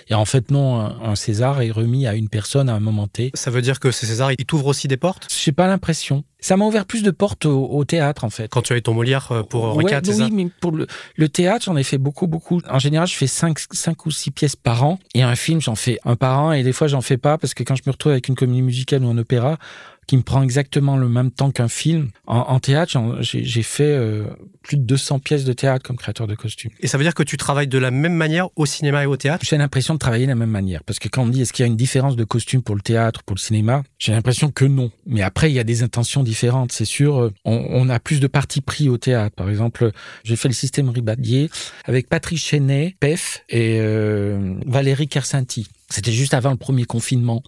[0.09, 3.31] Et en fait, non, un, César est remis à une personne à un moment T.
[3.33, 5.27] Ça veut dire que ces Césars, ils t'ouvrent aussi des portes?
[5.43, 6.23] J'ai pas l'impression.
[6.39, 8.47] Ça m'a ouvert plus de portes au, au, théâtre, en fait.
[8.47, 10.71] Quand tu as eu ton Molière euh, pour Henri ouais, IV, c'est Oui, mais pour
[10.71, 12.61] le, le théâtre, j'en ai fait beaucoup, beaucoup.
[12.69, 14.99] En général, je fais 5, cinq ou 6 pièces par an.
[15.13, 16.51] Et un film, j'en fais un par an.
[16.51, 18.61] Et des fois, j'en fais pas parce que quand je me retrouve avec une comédie
[18.61, 19.57] musicale ou un opéra,
[20.07, 22.09] qui me prend exactement le même temps qu'un film.
[22.25, 24.23] En, théâtre, j'ai fait euh,
[24.63, 26.71] plus de 200 pièces de théâtre comme créateur de costumes.
[26.79, 29.17] Et ça veut dire que tu travailles de la même manière au cinéma et au
[29.17, 29.45] théâtre?
[29.47, 30.83] J'ai l'impression de travailler de la même manière.
[30.85, 32.75] Parce que quand on me dit est-ce qu'il y a une différence de costume pour
[32.75, 34.91] le théâtre, pour le cinéma, j'ai l'impression que non.
[35.05, 36.71] Mais après, il y a des intentions différentes.
[36.71, 39.35] C'est sûr, euh, on, a plus de parti pris au théâtre.
[39.35, 39.91] Par exemple,
[40.23, 41.49] j'ai fait le système Ribadier
[41.83, 45.67] avec Patrice Chenet, PEF et euh, Valérie Kersinti.
[45.89, 47.43] C'était juste avant le premier confinement.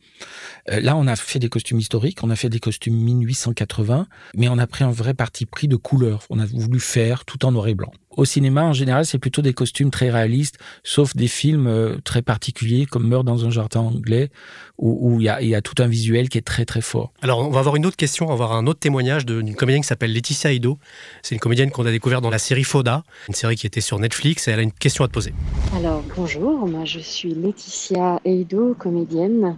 [0.71, 4.47] Euh, là, on a fait des costumes historiques, on a fait des costumes 1880, mais
[4.47, 6.23] on a pris un vrai parti pris de couleur.
[6.30, 7.91] On a voulu faire tout en noir et blanc.
[8.19, 12.21] Au cinéma, en général, c'est plutôt des costumes très réalistes, sauf des films euh, très
[12.21, 14.29] particuliers comme Meurt dans un jardin anglais,
[14.77, 17.13] où il y, y, a tout un visuel qui est très très fort.
[17.21, 19.84] Alors, on va avoir une autre question, on va avoir un autre témoignage d'une comédienne
[19.84, 20.79] qui s'appelle Laetitia Ido.
[21.21, 23.99] C'est une comédienne qu'on a découverte dans la série Foda, une série qui était sur
[23.99, 25.34] Netflix, et elle a une question à te poser.
[25.77, 29.55] Alors, bonjour, moi je suis Laetitia Eido, comédienne,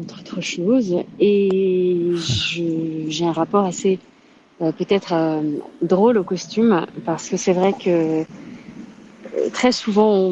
[0.00, 4.00] entre autres choses, et j'ai un rapport assez
[4.70, 5.40] peut-être euh,
[5.80, 8.24] drôle au costume parce que c'est vrai que euh,
[9.52, 10.30] très souvent on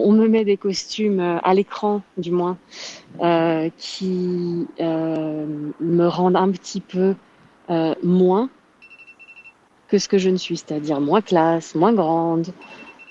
[0.00, 2.56] me, met des costumes à l'écran du moins
[3.76, 7.14] qui me rendent un petit peu
[8.02, 8.48] moins
[9.88, 12.46] que ce que je ne suis, c'est-à-dire moins classe, moins grande.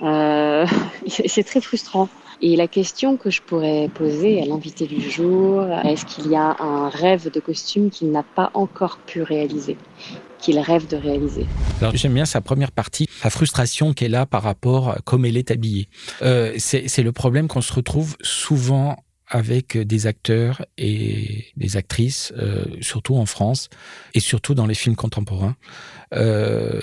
[1.07, 2.09] c'est très frustrant.
[2.41, 6.55] Et la question que je pourrais poser à l'invité du jour, est-ce qu'il y a
[6.59, 9.77] un rêve de costume qu'il n'a pas encore pu réaliser
[10.39, 11.45] qu'il rêve de réaliser?
[11.79, 15.37] Alors j'aime bien sa première partie, la frustration qu'elle a par rapport à comme elle
[15.37, 15.87] est habillée.
[16.21, 22.65] Euh, c'est le problème qu'on se retrouve souvent avec des acteurs et des actrices, euh,
[22.81, 23.69] surtout en France
[24.13, 25.55] et surtout dans les films contemporains.
[26.13, 26.81] Euh,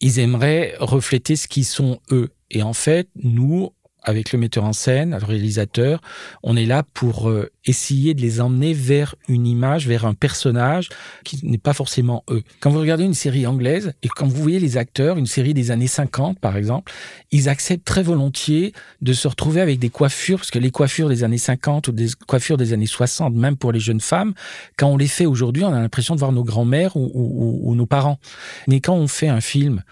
[0.00, 2.30] ils aimeraient refléter ce qu'ils sont eux.
[2.50, 6.00] Et en fait, nous, avec le metteur en scène, le réalisateur,
[6.42, 10.88] on est là pour euh, essayer de les emmener vers une image, vers un personnage
[11.24, 12.42] qui n'est pas forcément eux.
[12.60, 15.70] Quand vous regardez une série anglaise et quand vous voyez les acteurs, une série des
[15.70, 16.92] années 50 par exemple,
[17.30, 21.24] ils acceptent très volontiers de se retrouver avec des coiffures, parce que les coiffures des
[21.24, 24.34] années 50 ou des coiffures des années 60, même pour les jeunes femmes,
[24.76, 28.18] quand on les fait aujourd'hui, on a l'impression de voir nos grands-mères ou, nos parents.
[28.66, 29.82] Mais quand on fait un film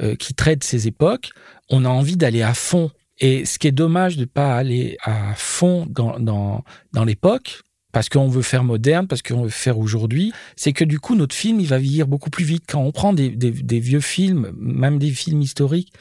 [0.00, 1.30] euh, qui traite ces époques,
[1.70, 4.96] on a envie d'aller à fond et ce qui est dommage de ne pas aller
[5.02, 9.78] à fond dans, dans, dans l'époque, parce qu'on veut faire moderne, parce qu'on veut faire
[9.78, 12.64] aujourd'hui, c'est que du coup, notre film, il va vieillir beaucoup plus vite.
[12.68, 15.92] Quand on prend des, des, des vieux films, même des films historiques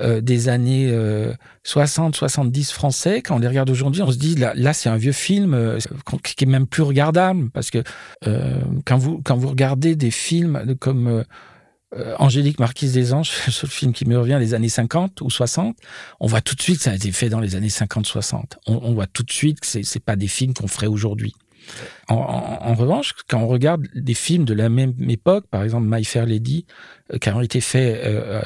[0.00, 0.94] euh, des années
[1.64, 4.90] 60, euh, 70 français, quand on les regarde aujourd'hui, on se dit, là, là c'est
[4.90, 5.78] un vieux film euh,
[6.22, 7.82] qui est même plus regardable, parce que
[8.26, 11.24] euh, quand, vous, quand vous regardez des films comme
[11.96, 15.76] euh, Angélique Marquise des Anges, ce film qui me revient des années 50 ou 60,
[16.20, 18.58] on voit tout de suite que ça a été fait dans les années 50-60.
[18.66, 21.34] On, voit tout de suite que c'est, pas des films qu'on ferait aujourd'hui.
[22.08, 26.26] En, revanche, quand on regarde des films de la même époque, par exemple My Fair
[26.26, 26.64] Lady,
[27.12, 28.42] euh, qui ont été faits euh,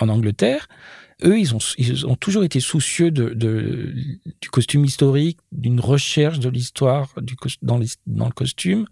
[0.00, 0.68] en Angleterre,
[1.24, 7.14] eux, ils ont, toujours été soucieux du costume historique, d'une recherche de l'histoire
[7.62, 8.86] dans le costume.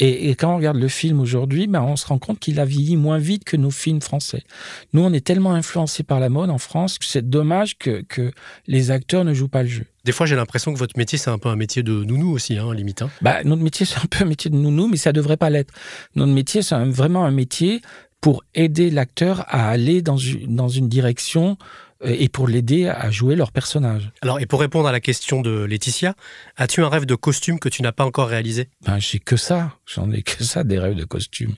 [0.00, 2.64] Et, et, quand on regarde le film aujourd'hui, ben on se rend compte qu'il a
[2.64, 4.44] vieilli moins vite que nos films français.
[4.92, 8.30] Nous, on est tellement influencés par la mode en France que c'est dommage que, que
[8.66, 9.84] les acteurs ne jouent pas le jeu.
[10.04, 12.56] Des fois, j'ai l'impression que votre métier, c'est un peu un métier de nounou aussi,
[12.56, 13.02] hein, limite.
[13.02, 13.10] Hein.
[13.20, 15.74] Bah, notre métier, c'est un peu un métier de nounou, mais ça devrait pas l'être.
[16.14, 17.82] Notre métier, c'est vraiment un métier
[18.20, 21.56] pour aider l'acteur à aller dans une, dans une direction
[22.04, 24.12] et pour l'aider à jouer leur personnage.
[24.22, 26.14] Alors, et pour répondre à la question de Laetitia,
[26.56, 28.68] as-tu un rêve de costume que tu n'as pas encore réalisé?
[28.84, 29.76] Ben, J'ai que ça.
[29.84, 31.54] J'en ai que ça, des rêves de costume.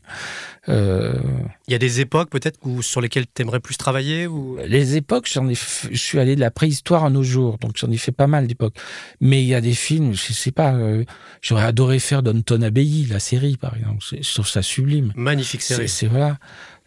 [0.69, 1.15] Euh,
[1.67, 4.59] il y a des époques peut-être sur lesquelles tu aimerais plus travailler ou...
[4.67, 7.91] Les époques, j'en ai je suis allé de la préhistoire à nos jours, donc j'en
[7.91, 8.77] ai fait pas mal d'époques.
[9.21, 11.05] Mais il y a des films, je sais pas, euh,
[11.43, 14.05] j'aurais adoré faire Downton Abbey, la série par exemple.
[14.11, 15.13] Je trouve ça sublime.
[15.17, 15.89] Magnifique série.
[15.89, 16.39] C'est voilà.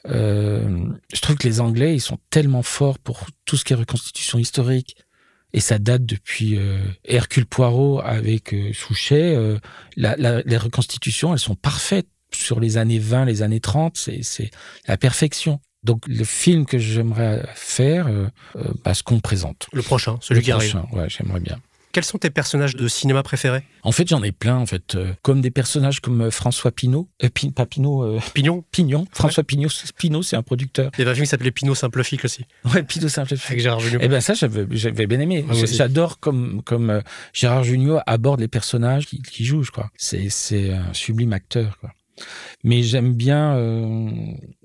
[0.07, 3.75] Euh, je trouve que les Anglais, ils sont tellement forts pour tout ce qui est
[3.75, 4.97] reconstitution historique.
[5.53, 9.35] Et ça date depuis euh, Hercule Poirot avec euh, Souchet.
[9.35, 9.59] Euh,
[9.95, 13.95] la, la, les reconstitutions, elles sont parfaites sur les années 20, les années 30.
[13.95, 14.49] C'est
[14.87, 15.59] la perfection.
[15.83, 18.27] Donc le film que j'aimerais faire, euh,
[18.83, 19.67] bah, ce qu'on présente.
[19.73, 20.99] Le prochain, celui le qui prochain, arrive.
[20.99, 21.59] Ouais, j'aimerais bien.
[21.93, 23.63] Quels sont tes personnages de cinéma préférés?
[23.83, 24.57] En fait, j'en ai plein.
[24.57, 28.65] En fait, euh, comme des personnages comme euh, François Pinault, euh, pas Pinault, euh, Pignon?
[28.71, 29.05] Pignon.
[29.13, 30.89] François Pinault, Pinault, c'est un producteur.
[30.97, 32.45] Il y avait un film qui s'appelait Pinot Simplifique aussi.
[32.73, 33.47] Ouais, Pinot Simplifique.
[33.47, 33.99] Avec Gérard Jugnot.
[34.01, 35.45] Eh ben ça, j'avais, bien aimé.
[35.47, 35.53] Ah.
[35.53, 39.91] J'adore comme comme Gérard Jugnot aborde les personnages qu'il qui joue, je crois.
[39.95, 41.91] C'est c'est un sublime acteur, quoi.
[42.63, 44.09] Mais j'aime bien, euh,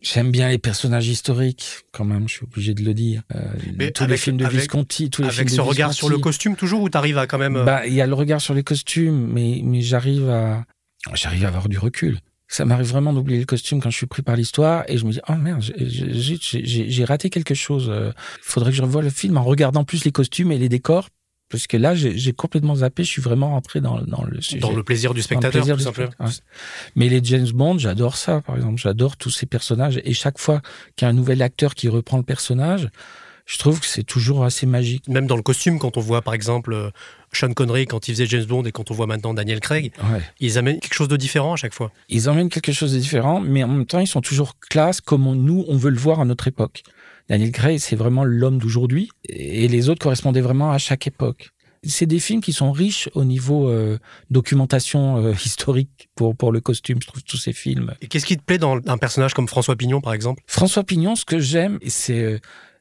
[0.03, 2.29] j'aime bien les personnages historiques quand même.
[2.29, 3.23] Je suis obligé de le dire.
[3.35, 3.39] Euh,
[3.77, 6.09] Mais tous les films de avec- Visconti, tous les films Avec de ce regard sur
[6.09, 7.57] le costume toujours ou t'arrives à quand même...
[7.57, 10.65] euh, Bah, il y a le regard sur les costumes, mais mais j'arrive à,
[11.15, 12.19] j'arrive à avoir du recul.
[12.51, 15.13] Ça m'arrive vraiment d'oublier le costume quand je suis pris par l'histoire et je me
[15.13, 17.91] dis oh merde j'ai raté quelque chose.
[17.93, 21.09] Il faudrait que je revoie le film en regardant plus les costumes et les décors
[21.51, 23.05] parce que là j'ai complètement zappé.
[23.05, 24.59] Je suis vraiment rentré dans dans le sujet.
[24.59, 26.09] dans le plaisir du spectateur, plaisir tout du simplement.
[26.11, 26.35] spectateur.
[26.35, 26.91] Ouais.
[26.97, 28.81] Mais les James Bond, j'adore ça, par exemple.
[28.81, 30.01] J'adore tous ces personnages.
[30.05, 30.61] Et chaque fois
[30.97, 32.89] qu'il y a un nouvel acteur qui reprend le personnage,
[33.47, 35.09] je trouve que c'est toujours assez magique.
[35.09, 36.91] Même dans le costume, quand on voit par exemple euh,
[37.33, 40.21] Sean Connery quand il faisait James Bond et quand on voit maintenant Daniel Craig, Ouais.
[40.41, 41.91] ils amènent quelque chose de différent à chaque fois.
[42.11, 45.27] Ils emmènent quelque chose de différent, mais en même temps, ils sont toujours classe comme
[45.27, 46.83] on- nous, on veut le voir à notre époque.
[47.29, 51.51] Daniel Craig, c'est vraiment l'homme d'aujourd'hui, et les autres correspondaient vraiment à chaque époque.
[51.85, 53.99] C'est des films qui sont riches au niveau euh,
[54.31, 57.95] documentation euh, historique pour, pour le costume, je trouve, tous ces films.
[58.01, 60.43] Et qu'est-ce qui te plaît dans un personnage comme François Pignon par exemple?
[60.47, 62.39] François Pignon, ce que j'aime, c'est euh,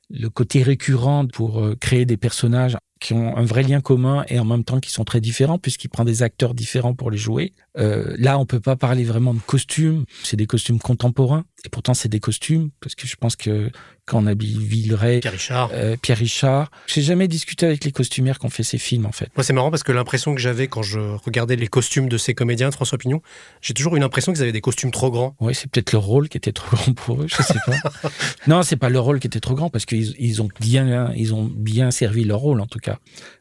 [0.10, 4.39] le côté récurrent pour euh, créer des personnages qui ont un vrai lien commun et
[4.39, 7.54] en même temps qui sont très différents puisqu'il prend des acteurs différents pour les jouer.
[7.78, 11.93] Euh, là, on peut pas parler vraiment de costumes, c'est des costumes contemporains et pourtant
[11.93, 13.70] c'est des costumes parce que je pense que
[14.06, 15.70] quand on habille Villeray, Pierre Richard.
[15.74, 19.12] euh, Pierre Richard, j'ai jamais discuté avec les costumières qui ont fait ces films en
[19.12, 19.30] fait.
[19.36, 22.34] Moi, c'est marrant parce que l'impression que j'avais quand je regardais les costumes de ces
[22.34, 23.22] comédiens de François Pignon,
[23.62, 25.36] j'ai toujours eu l'impression qu'ils avaient des costumes trop grands.
[25.41, 28.10] Oui, c'est peut-être le rôle qui était trop grand pour eux, je sais pas.
[28.48, 31.34] non, c'est pas le rôle qui était trop grand parce qu'ils ils ont bien, ils
[31.34, 32.86] ont bien servi leur rôle en tout cas.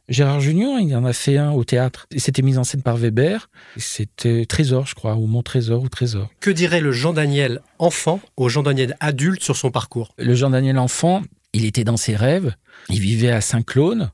[0.08, 2.06] Gérard Junior, il en a fait un au théâtre.
[2.10, 3.50] Et C'était mis en scène par Weber.
[3.76, 6.30] C'était Trésor, je crois, ou Mon Trésor ou Trésor.
[6.40, 10.14] Que dirait le Jean-Daniel enfant au Jean-Daniel adulte sur son parcours?
[10.18, 11.22] Le Jean-Daniel enfant,
[11.52, 12.54] il était dans ses rêves.
[12.88, 14.10] Il vivait à Saint-Claude,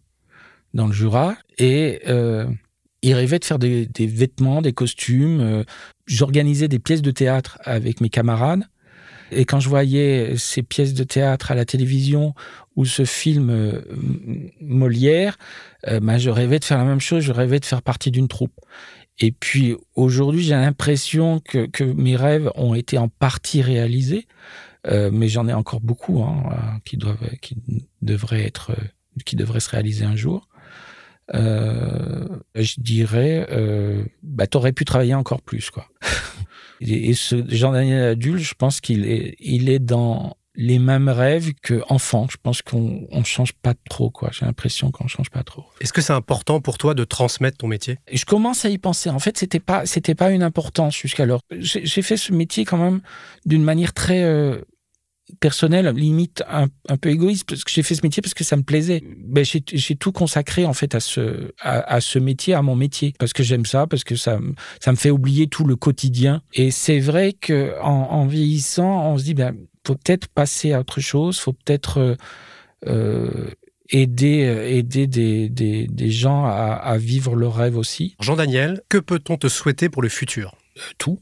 [0.75, 2.47] dans le Jura, et euh,
[3.03, 5.41] il rêvait de faire des, des vêtements, des costumes.
[5.41, 5.65] Euh,
[6.07, 8.65] J'organisais des pièces de théâtre avec mes camarades.
[9.35, 12.35] Et quand je voyais ces pièces de théâtre à la télévision
[12.77, 13.83] ou ce film euh,
[14.61, 15.37] Molière,
[15.89, 18.29] euh, ben, je rêvais de faire la même chose, je rêvais de faire partie d'une
[18.29, 18.55] troupe.
[19.19, 24.27] Et puis aujourd'hui, j'ai l'impression que, mes rêves ont été en partie réalisés,
[24.87, 26.99] euh, mais j'en ai encore beaucoup hein, euh, qui
[27.41, 27.57] qui
[28.01, 28.73] devraient être,
[29.25, 30.49] qui devraient se réaliser un jour.
[31.35, 33.47] Je dirais,
[34.23, 35.89] bah, t'aurais pu travailler encore plus, quoi.
[36.91, 41.53] et, et ce Jean-Daniel adulte, je pense qu'il est, il est dans les mêmes rêves
[41.63, 42.27] que enfant.
[42.31, 44.31] Je pense qu'on on change pas trop, quoi.
[44.33, 45.65] J'ai l'impression qu'on change pas trop.
[45.81, 47.99] Est-ce que c'est important pour toi de transmettre ton métier?
[48.13, 49.11] Je commence à y penser.
[49.11, 51.41] En fait, c'était pas, c'était pas une importance jusqu'alors.
[51.51, 53.01] J'ai j'ai fait ce métier quand même
[53.47, 54.61] d'une manière très euh,
[55.41, 58.57] personnelle, limite un, un peu égoïste, parce que j'ai fait ce métier parce que ça
[58.57, 59.03] me plaisait.
[59.19, 63.15] Ben, j'ai tout consacré en fait à ce, à, à ce métier, à mon métier,
[63.19, 66.43] parce que j'aime ça, parce que ça, me- ça me fait oublier tout le quotidien.
[66.55, 69.57] Et c'est vrai que en, en vieillissant, on se dit, ben,
[69.87, 72.15] faut peut-être passer à autre chose, faut peut-être euh,
[72.87, 73.51] euh,
[73.91, 78.15] aider, euh, aider des, des, des gens à, à vivre leurs rêves aussi.
[78.21, 80.57] Jean-Daniel, que peut-on te souhaiter pour le futur?
[80.99, 81.19] Tout.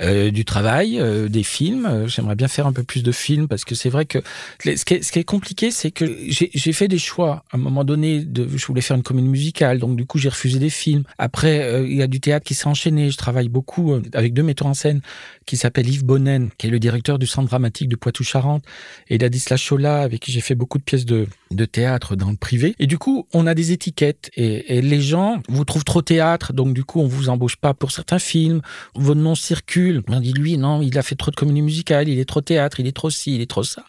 [0.00, 1.86] Euh, du travail, euh, des films.
[1.86, 4.18] Euh, J'aimerais bien faire un peu plus de films parce que c'est vrai que
[4.64, 7.42] ce qui est, ce qui est compliqué, c'est que j'ai j'ai fait des choix.
[7.50, 10.28] À un moment donné, de, je voulais faire une comédie musicale, donc du coup j'ai
[10.28, 11.02] refusé des films.
[11.18, 13.10] Après, euh, il y a du théâtre qui s'est enchaîné.
[13.10, 15.00] Je travaille beaucoup euh, avec deux metteurs en scène
[15.46, 18.64] qui s'appellent Yves Bonnen, qui est le directeur du Centre dramatique de Poitou-Charentes,
[19.08, 22.36] et Ladislas Chola, avec qui j'ai fait beaucoup de pièces de, de théâtre dans le
[22.36, 22.76] privé.
[22.78, 26.52] Et du coup, on a des étiquettes et, et les gens vous trouvent trop théâtre,
[26.52, 28.60] donc du coup on vous embauche pas pour certains films.
[28.94, 29.87] Votre nom circule.
[30.08, 32.80] On dit lui, non, il a fait trop de comédie musicale, il est trop théâtre,
[32.80, 33.84] il est trop ci, il est trop ça.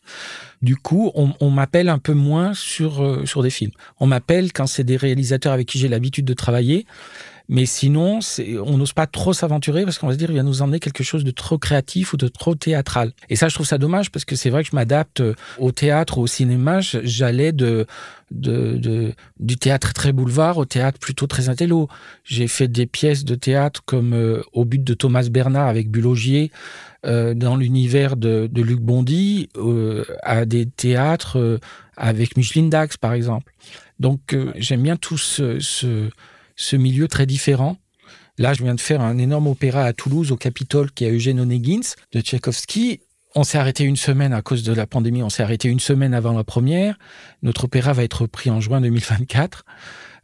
[0.61, 3.71] Du coup, on, on m'appelle un peu moins sur euh, sur des films.
[3.99, 6.85] On m'appelle quand c'est des réalisateurs avec qui j'ai l'habitude de travailler.
[7.51, 8.19] Mais sinon,
[8.63, 11.03] on n'ose pas trop s'aventurer parce qu'on va se dire, il va nous emmener quelque
[11.03, 13.11] chose de trop créatif ou de trop théâtral.
[13.27, 15.71] Et ça, je trouve ça dommage parce que c'est vrai que je m'adapte euh, au
[15.71, 16.79] théâtre ou au cinéma.
[16.81, 17.87] J'allais de,
[18.29, 21.87] de, de, du théâtre très boulevard au théâtre plutôt très intello.
[22.23, 26.51] J'ai fait des pièces de théâtre comme euh, Au but de Thomas Bernard avec Bulogier,
[27.07, 31.59] euh, dans l'univers de, de Luc Bondy, euh, à des théâtres
[31.97, 33.53] avec Micheline Dax, par exemple.
[33.99, 36.09] Donc, j'aime bien tout ce, ce,
[36.59, 37.77] ce milieu très différent.
[38.37, 41.39] Là, je viens de faire un énorme opéra à Toulouse, au Capitole, qui a Eugène
[41.39, 43.01] Onegins, de Tchaïkovski.
[43.35, 45.23] On s'est arrêté une semaine à cause de la pandémie.
[45.23, 46.97] On s'est arrêté une semaine avant la première.
[47.43, 49.65] Notre opéra va être repris en juin 2024.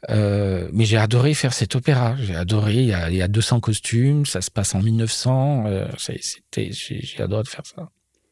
[0.10, 2.16] Euh, mais j'ai adoré faire cet opéra.
[2.20, 2.76] J'ai adoré.
[2.76, 4.26] Il y, a, il y a 200 costumes.
[4.26, 5.66] Ça se passe en 1900.
[5.68, 7.90] Euh, c'était, j'ai, j'ai adoré de faire ça.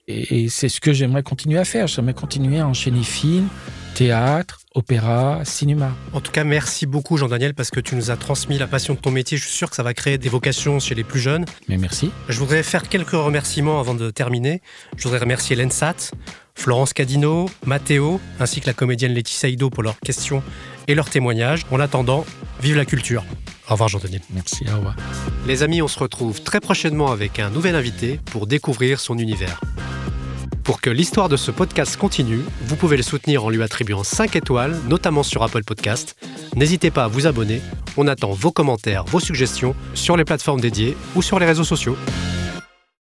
[0.07, 1.87] Et, et c'est ce que j'aimerais continuer à faire.
[1.87, 3.49] J'aimerais continuer à enchaîner films
[3.93, 5.91] théâtre, opéra, cinéma.
[6.13, 8.99] En tout cas, merci beaucoup Jean-Daniel parce que tu nous as transmis la passion de
[8.99, 9.37] ton métier.
[9.37, 11.45] Je suis sûr que ça va créer des vocations chez les plus jeunes.
[11.69, 12.11] Mais merci.
[12.27, 14.61] Je voudrais faire quelques remerciements avant de terminer.
[14.97, 16.11] Je voudrais remercier l'ENSAT,
[16.55, 20.43] Florence Cadino, Matteo, ainsi que la comédienne Laetitia Ido pour leurs questions
[20.88, 21.65] et leurs témoignages.
[21.71, 22.25] En attendant,
[22.61, 23.23] vive la culture.
[23.69, 24.21] Au revoir Jean-Daniel.
[24.34, 24.95] Merci, au revoir.
[25.47, 29.61] Les amis, on se retrouve très prochainement avec un nouvel invité pour découvrir son univers.
[30.63, 34.36] Pour que l'histoire de ce podcast continue, vous pouvez le soutenir en lui attribuant 5
[34.38, 36.15] étoiles, notamment sur Apple Podcast.
[36.55, 37.61] N'hésitez pas à vous abonner.
[37.97, 41.97] On attend vos commentaires, vos suggestions sur les plateformes dédiées ou sur les réseaux sociaux.